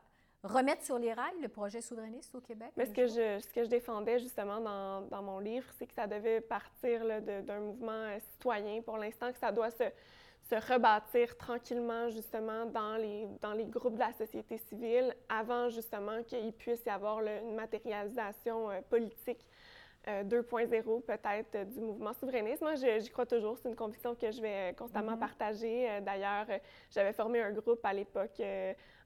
remettre 0.46 0.84
sur 0.84 0.98
les 0.98 1.14
rails 1.14 1.42
le 1.42 1.48
projet 1.48 1.82
souverainiste 1.82 2.34
au 2.36 2.42
Québec? 2.42 2.70
Mais 2.78 2.86
ce 2.86 2.94
que, 2.94 3.08
je, 3.08 3.40
ce 3.40 3.54
que 3.54 3.64
je 3.64 3.70
défendais 3.70 4.20
justement 4.20 4.60
dans, 4.60 5.02
dans 5.02 5.22
mon 5.22 5.40
livre, 5.40 5.66
c'est 5.78 5.88
que 5.88 5.94
ça 5.94 6.08
devait 6.08 6.42
partir 6.42 7.02
d'un 7.22 7.60
mouvement 7.60 7.92
euh, 7.92 8.18
citoyen 8.32 8.82
pour 8.82 8.98
l'instant, 8.98 9.32
que 9.32 9.40
ça 9.40 9.52
doit 9.52 9.72
se, 9.72 9.84
se, 10.50 10.74
rebâtir 10.74 11.38
tranquillement 11.38 12.10
justement 12.10 12.66
dans 12.66 12.98
les, 12.98 13.28
dans 13.42 13.54
les 13.54 13.66
groupes 13.66 13.96
de 13.96 14.00
la 14.00 14.14
société 14.14 14.58
civile 14.58 15.16
avant 15.30 15.70
justement 15.70 16.24
qu'il 16.24 16.54
puisse 16.54 16.86
y 16.86 16.90
avoir 16.90 17.20
une 17.22 17.56
matérialisation 17.56 18.70
euh, 18.70 18.82
politique 18.90 19.46
2.0 20.08 20.74
euh, 20.88 21.00
peut-être 21.02 21.68
du 21.70 21.80
mouvement 21.80 22.14
souverainiste. 22.14 22.62
Moi, 22.62 22.76
j'y 22.76 23.10
crois 23.10 23.26
toujours. 23.26 23.58
C'est 23.58 23.70
une 23.70 23.76
conviction 23.76 24.16
que 24.16 24.32
je 24.32 24.42
vais 24.42 24.76
constamment 24.78 25.14
mm-hmm. 25.14 25.20
partager. 25.20 25.90
Euh, 25.90 26.02
d'ailleurs, 26.02 26.46
j'avais 26.92 27.14
formé 27.14 27.42
un 27.42 27.52
groupe 27.52 27.84
à 27.84 27.94
l'époque, 27.94 28.42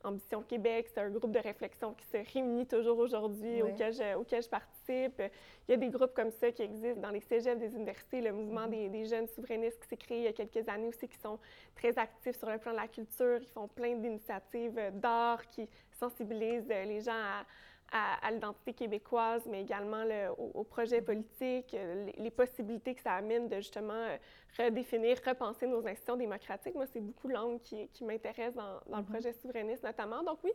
Ambition 0.03 0.41
Québec. 0.41 0.87
C'est 0.93 1.01
un 1.01 1.09
groupe 1.09 1.31
de 1.31 1.39
réflexion 1.39 1.93
qui 1.93 2.05
se 2.05 2.17
réunit 2.33 2.65
toujours 2.65 2.97
aujourd'hui, 2.99 3.61
auquel, 3.61 3.93
je, 3.93 4.15
auquel 4.15 4.41
je 4.41 4.49
participe. 4.49 5.21
Il 5.67 5.71
y 5.71 5.73
a 5.73 5.77
des 5.77 5.89
groupes 5.89 6.13
comme 6.13 6.31
ça 6.31 6.51
qui 6.51 6.61
existent 6.61 7.01
dans 7.01 7.09
les 7.09 7.21
cégeps 7.21 7.59
des 7.59 7.73
universités. 7.75 8.21
Le 8.21 8.31
mouvement 8.31 8.67
mm-hmm. 8.67 8.89
des, 8.89 8.89
des, 8.89 9.05
jeunes 9.05 9.27
souverainistes 9.27 9.79
qui 9.81 9.87
s'est 9.87 9.97
créé 9.97 10.17
il 10.19 10.23
y 10.23 10.27
a 10.27 10.33
quelques 10.33 10.67
années 10.67 10.87
aussi, 10.87 11.07
qui 11.07 11.17
sont 11.17 11.39
très 11.75 11.97
actifs 11.97 12.37
sur 12.37 12.49
le 12.49 12.57
plan 12.57 12.71
de 12.71 12.77
la 12.77 12.87
culture. 12.87 13.39
Ils 13.41 13.53
font 13.53 13.67
plein 13.67 13.95
d'initiatives 13.95 14.79
d'art 14.93 15.45
qui 15.47 15.67
sensibilisent 15.99 16.67
les 16.67 17.01
gens 17.01 17.11
à 17.11 17.45
à, 17.91 18.31
l'identité 18.31 18.73
québécoise, 18.73 19.45
mais 19.47 19.61
également 19.61 20.03
le, 20.03 20.29
au, 20.37 20.63
projet 20.63 21.01
politique, 21.01 21.73
euh, 21.73 22.09
les, 22.17 22.29
possibilités 22.29 22.93
que 22.93 23.01
ça 23.01 23.13
amène 23.13 23.47
de 23.47 23.55
justement 23.57 23.93
euh, 23.93 24.17
redéfinir, 24.57 25.17
repenser 25.25 25.67
nos 25.67 25.85
institutions 25.85 26.15
démocratiques. 26.15 26.75
Moi, 26.75 26.85
c'est 26.87 26.99
beaucoup 26.99 27.27
l'angle 27.27 27.59
qui, 27.61 27.87
qui 27.89 28.03
m'intéresse 28.03 28.53
dans, 28.53 28.79
dans, 28.87 28.97
le 28.97 29.03
mm-hmm. 29.03 29.05
projet 29.05 29.33
souverainiste 29.33 29.83
notamment. 29.83 30.23
Donc 30.23 30.39
oui, 30.43 30.51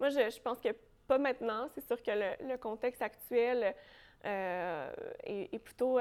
moi, 0.00 0.08
je, 0.08 0.30
je 0.30 0.40
pense 0.40 0.60
que 0.60 0.70
pas 1.06 1.18
maintenant. 1.18 1.68
C'est 1.74 1.86
sûr 1.86 2.02
que 2.02 2.10
le, 2.10 2.48
le 2.48 2.56
contexte 2.56 3.02
actuel 3.02 3.74
euh, 4.24 4.90
est, 5.24 5.58
plutôt 5.58 5.98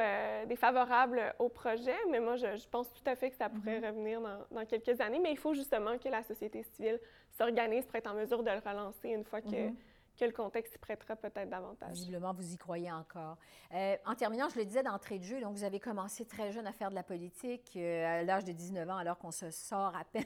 défavorable 0.47 1.33
au 1.39 1.49
projet, 1.49 1.95
mais 2.09 2.19
moi, 2.19 2.35
je, 2.35 2.55
je, 2.57 2.67
pense 2.67 2.91
tout 2.91 3.07
à 3.09 3.15
fait 3.15 3.29
que 3.29 3.35
ça 3.35 3.49
pourrait 3.49 3.79
mm-hmm. 3.79 3.87
revenir 3.87 4.21
dans, 4.21 4.39
dans, 4.51 4.65
quelques 4.65 4.99
années. 5.01 5.19
Mais 5.19 5.31
il 5.31 5.37
faut 5.37 5.53
justement 5.53 5.97
que 5.97 6.09
la 6.09 6.23
société 6.23 6.63
civile 6.63 6.99
s'organise 7.37 7.85
pour 7.85 7.95
être 7.95 8.09
en 8.09 8.15
mesure 8.15 8.41
de 8.41 8.51
le 8.51 8.59
relancer 8.59 9.09
une 9.09 9.25
fois 9.25 9.41
que 9.41 9.47
mm-hmm 9.49 9.75
que 10.17 10.25
le 10.25 10.31
contexte 10.31 10.77
prêtera 10.79 11.15
peut-être 11.15 11.49
davantage. 11.49 11.93
Visiblement, 11.93 12.33
vous 12.33 12.53
y 12.53 12.57
croyez 12.57 12.91
encore. 12.91 13.37
Euh, 13.73 13.95
en 14.05 14.15
terminant, 14.15 14.49
je 14.49 14.57
le 14.57 14.65
disais 14.65 14.83
d'entrée 14.83 15.19
de 15.19 15.23
jeu, 15.23 15.39
donc 15.39 15.55
vous 15.55 15.63
avez 15.63 15.79
commencé 15.79 16.25
très 16.25 16.51
jeune 16.51 16.67
à 16.67 16.73
faire 16.73 16.89
de 16.89 16.95
la 16.95 17.03
politique, 17.03 17.71
euh, 17.75 18.19
à 18.19 18.23
l'âge 18.23 18.43
de 18.43 18.51
19 18.51 18.89
ans, 18.89 18.97
alors 18.97 19.17
qu'on 19.17 19.31
se 19.31 19.51
sort 19.51 19.95
à 19.95 20.03
peine 20.03 20.25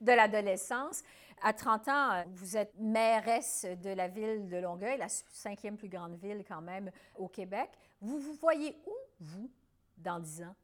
de 0.00 0.12
l'adolescence. 0.12 1.02
À 1.42 1.52
30 1.52 1.88
ans, 1.88 2.24
vous 2.28 2.56
êtes 2.56 2.74
mairesse 2.78 3.66
de 3.82 3.90
la 3.90 4.08
ville 4.08 4.46
de 4.46 4.56
Longueuil, 4.58 4.98
la 4.98 5.08
cinquième 5.08 5.76
plus 5.76 5.88
grande 5.88 6.16
ville 6.16 6.44
quand 6.46 6.62
même 6.62 6.90
au 7.16 7.28
Québec. 7.28 7.70
Vous 8.00 8.18
vous 8.18 8.34
voyez 8.34 8.76
où, 8.86 8.92
vous, 9.20 9.50
dans 9.96 10.20
10 10.20 10.42
ans? 10.44 10.54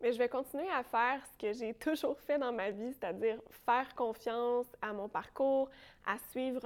Mais 0.00 0.12
je 0.12 0.18
vais 0.18 0.28
continuer 0.28 0.68
à 0.70 0.84
faire 0.84 1.20
ce 1.26 1.38
que 1.38 1.52
j'ai 1.52 1.74
toujours 1.86 2.18
fait 2.20 2.38
dans 2.38 2.52
ma 2.52 2.70
vie, 2.70 2.92
c'est-à-dire 2.92 3.40
faire 3.66 3.94
confiance 3.96 4.66
à 4.80 4.92
mon 4.92 5.08
parcours, 5.08 5.68
à 6.06 6.16
suivre, 6.30 6.62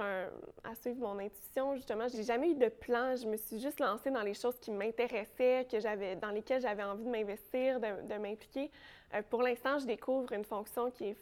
mon 0.99 1.19
intuition. 1.19 1.75
Justement, 1.75 2.07
j'ai 2.07 2.23
jamais 2.23 2.51
eu 2.51 2.55
de 2.55 2.69
plan. 2.69 3.15
Je 3.15 3.27
me 3.27 3.37
suis 3.37 3.59
juste 3.59 3.79
lancée 3.79 4.11
dans 4.11 4.21
les 4.21 4.35
choses 4.35 4.57
qui 4.59 4.71
m'intéressaient, 4.71 5.67
que 5.69 5.79
j'avais, 5.79 6.15
dans 6.15 6.29
lesquelles 6.29 6.61
j'avais 6.61 6.83
envie 6.83 7.03
de 7.03 7.09
m'investir, 7.09 7.79
de, 7.79 8.17
m'impliquer. 8.17 8.69
Euh, 9.13 9.21
pour 9.29 9.41
l'instant, 9.41 9.79
je 9.79 9.85
découvre 9.85 10.31
une 10.31 10.45
fonction 10.45 10.91
qui 10.91 11.05
est, 11.05 11.17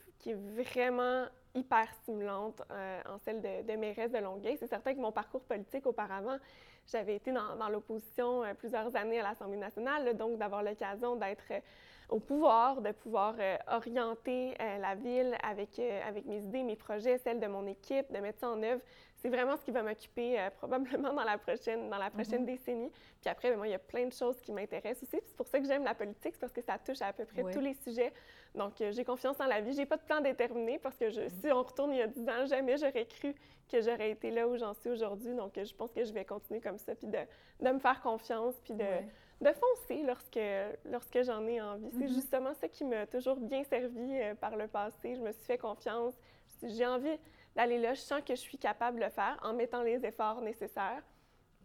vraiment 0.56 1.26
hyper 1.56 1.92
stimulante 2.04 2.62
euh, 2.70 3.02
en 3.10 3.18
celle 3.18 3.42
de, 3.42 3.64
de 3.64 3.76
mairesse 3.76 4.12
de 4.12 4.20
Longueuil. 4.20 4.56
C'est 4.60 4.68
certain 4.68 4.94
que 4.94 5.00
mon 5.00 5.12
parcours 5.12 5.42
politique 5.42 5.88
auparavant, 5.88 6.38
j'avais 6.92 7.16
été 7.16 7.32
dans, 7.32 7.56
dans 7.56 7.70
l'opposition 7.70 8.44
euh, 8.44 8.54
plusieurs 8.54 8.96
années 8.96 9.20
à 9.20 9.24
l'Assemblée 9.24 9.58
nationale, 9.58 10.16
donc 10.16 10.38
d'avoir 10.38 10.62
l'occasion 10.62 11.16
d'être 11.16 11.52
au 12.12 12.20
pouvoir, 12.20 12.82
de 12.82 12.92
pouvoir 12.92 13.36
euh, 13.40 13.58
orienter 13.68 14.54
euh, 14.60 14.78
la 14.80 14.96
ville 14.96 15.36
avec, 15.42 15.80
euh, 15.80 16.02
avec 16.06 16.26
mes 16.26 16.40
idées, 16.40 16.62
mes 16.62 16.76
projets, 16.76 17.18
celles 17.18 17.40
de 17.40 17.48
mon 17.48 17.66
équipe, 17.66 18.12
de 18.12 18.20
mettre 18.20 18.40
ça 18.40 18.50
en 18.50 18.62
œuvre. 18.62 18.82
C'est 19.16 19.30
vraiment 19.30 19.56
ce 19.56 19.64
qui 19.64 19.72
va 19.72 19.82
m'occuper 19.82 20.38
probablement 20.58 21.14
dans 21.14 21.24
la 21.24 21.38
prochaine, 21.38 21.90
dans 21.90 21.98
la 21.98 22.10
prochaine 22.10 22.44
mm-hmm. 22.44 22.58
décennie. 22.58 22.92
Puis 23.22 23.30
après, 23.30 23.50
ben, 23.50 23.58
moi, 23.58 23.68
il 23.68 23.72
y 23.72 23.76
a 23.76 23.80
plein 23.80 24.08
de 24.08 24.14
choses 24.14 24.40
qui 24.42 24.52
m'intéressent 24.52 25.04
aussi. 25.04 25.24
C'est 25.26 25.38
pour 25.38 25.48
ça 25.48 25.60
que 25.60 25.66
j'aime 25.66 25.86
la 25.86 25.96
politique, 25.96 26.38
parce 26.38 26.52
que 26.52 26.62
ça 26.62 26.78
touche 26.78 27.02
à, 27.02 27.14
peu 27.14 27.24
près 27.24 27.50
tous 27.50 27.62
les 27.62 27.76
sujets. 27.76 28.12
Donc, 28.56 28.74
j'ai 28.78 29.06
confiance 29.06 29.40
en 29.40 29.46
la 29.46 29.62
vie. 29.62 29.74
J'ai 29.74 29.86
pas 29.86 29.98
de 29.98 30.02
plan 30.02 30.20
déterminé 30.20 30.80
parce 30.80 30.98
que 30.98 31.10
je, 31.10 31.22
si 31.30 31.52
on 31.52 31.64
retourne 31.64 31.94
il 31.94 32.00
y 32.00 32.02
a 32.02 32.08
10 32.08 32.30
ans, 32.30 32.46
jamais 32.48 32.78
j'aurais 32.78 33.06
cru 33.06 33.34
que 33.72 33.80
j'aurais 33.80 34.12
été 34.12 34.32
là 34.32 34.48
où 34.48 34.58
j'en 34.58 34.74
suis 34.74 34.90
aujourd'hui. 34.90 35.34
Donc, 35.34 35.54
je 35.56 35.74
pense 35.76 35.94
que 35.94 36.04
je 36.04 36.12
vais 36.12 36.26
continuer 36.26 36.60
comme 36.60 36.78
ça, 36.78 36.94
puis 36.96 37.08
de, 37.08 37.20
de 37.62 37.70
me 37.70 37.80
faire 37.80 38.02
confiance, 38.02 38.56
puis 38.64 38.74
de 38.74 38.86
de 39.42 39.52
foncer 39.54 40.04
lorsque, 40.04 40.40
lorsque 40.86 41.24
j'en 41.24 41.46
ai 41.48 41.62
envie. 41.62 41.90
C'est 41.92 42.06
mm-hmm. 42.06 42.14
justement 42.14 42.54
ça 42.54 42.68
qui 42.68 42.86
m'a 42.86 43.08
toujours 43.08 43.38
bien 43.38 43.64
servi 43.64 44.22
euh, 44.22 44.36
par 44.36 44.56
le 44.56 44.68
passé. 44.68 45.16
Je 45.16 45.22
me 45.22 45.32
suis 45.32 45.44
fait 45.44 45.58
confiance. 45.58 46.14
J'ai 46.64 46.86
envie 46.86 47.18
d'aller 47.56 47.80
là. 47.80 47.94
Je 47.94 48.02
sens 48.02 48.22
que 48.22 48.36
je 48.36 48.42
suis 48.42 48.58
capable 48.58 49.00
de 49.00 49.06
le 49.06 49.10
faire 49.10 49.40
en 49.44 49.54
mettant 49.54 49.82
les 49.82 50.06
efforts 50.06 50.42
nécessaires. 50.42 51.04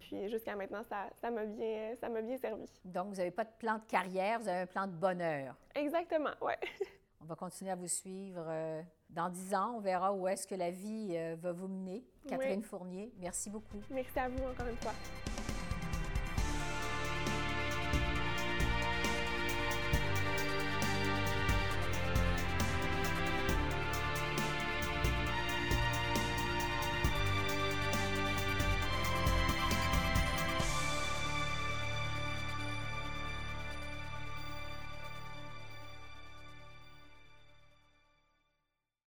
Puis 0.01 0.29
jusqu'à 0.29 0.55
maintenant, 0.57 0.83
ça 0.85 1.31
m'a 1.31 1.45
bien, 1.45 1.95
ça 2.01 2.09
bien 2.09 2.37
servi. 2.39 2.67
Donc, 2.85 3.09
vous 3.09 3.17
n'avez 3.17 3.31
pas 3.31 3.45
de 3.45 3.51
plan 3.59 3.79
de 3.79 3.85
carrière, 3.85 4.39
vous 4.41 4.49
avez 4.49 4.61
un 4.61 4.67
plan 4.67 4.87
de 4.87 4.93
bonheur. 4.93 5.57
Exactement, 5.75 6.31
oui. 6.43 6.53
on 7.21 7.25
va 7.25 7.35
continuer 7.35 7.73
à 7.73 7.77
vous 7.77 7.89
suivre. 7.89 8.45
Euh, 8.47 8.83
dans 9.11 9.29
dix 9.29 9.55
ans, 9.55 9.75
on 9.77 9.81
verra 9.81 10.13
où 10.13 10.29
est-ce 10.29 10.47
que 10.47 10.55
la 10.55 10.71
vie 10.71 11.15
euh, 11.17 11.37
va 11.39 11.53
vous 11.53 11.69
mener. 11.69 12.05
Catherine 12.29 12.63
Fournier, 12.63 13.13
merci 13.19 13.51
beaucoup. 13.51 13.79
Merci 13.91 14.19
à 14.19 14.29
vous 14.29 14.45
encore 14.45 14.67
une 14.69 14.77
fois. 14.77 14.93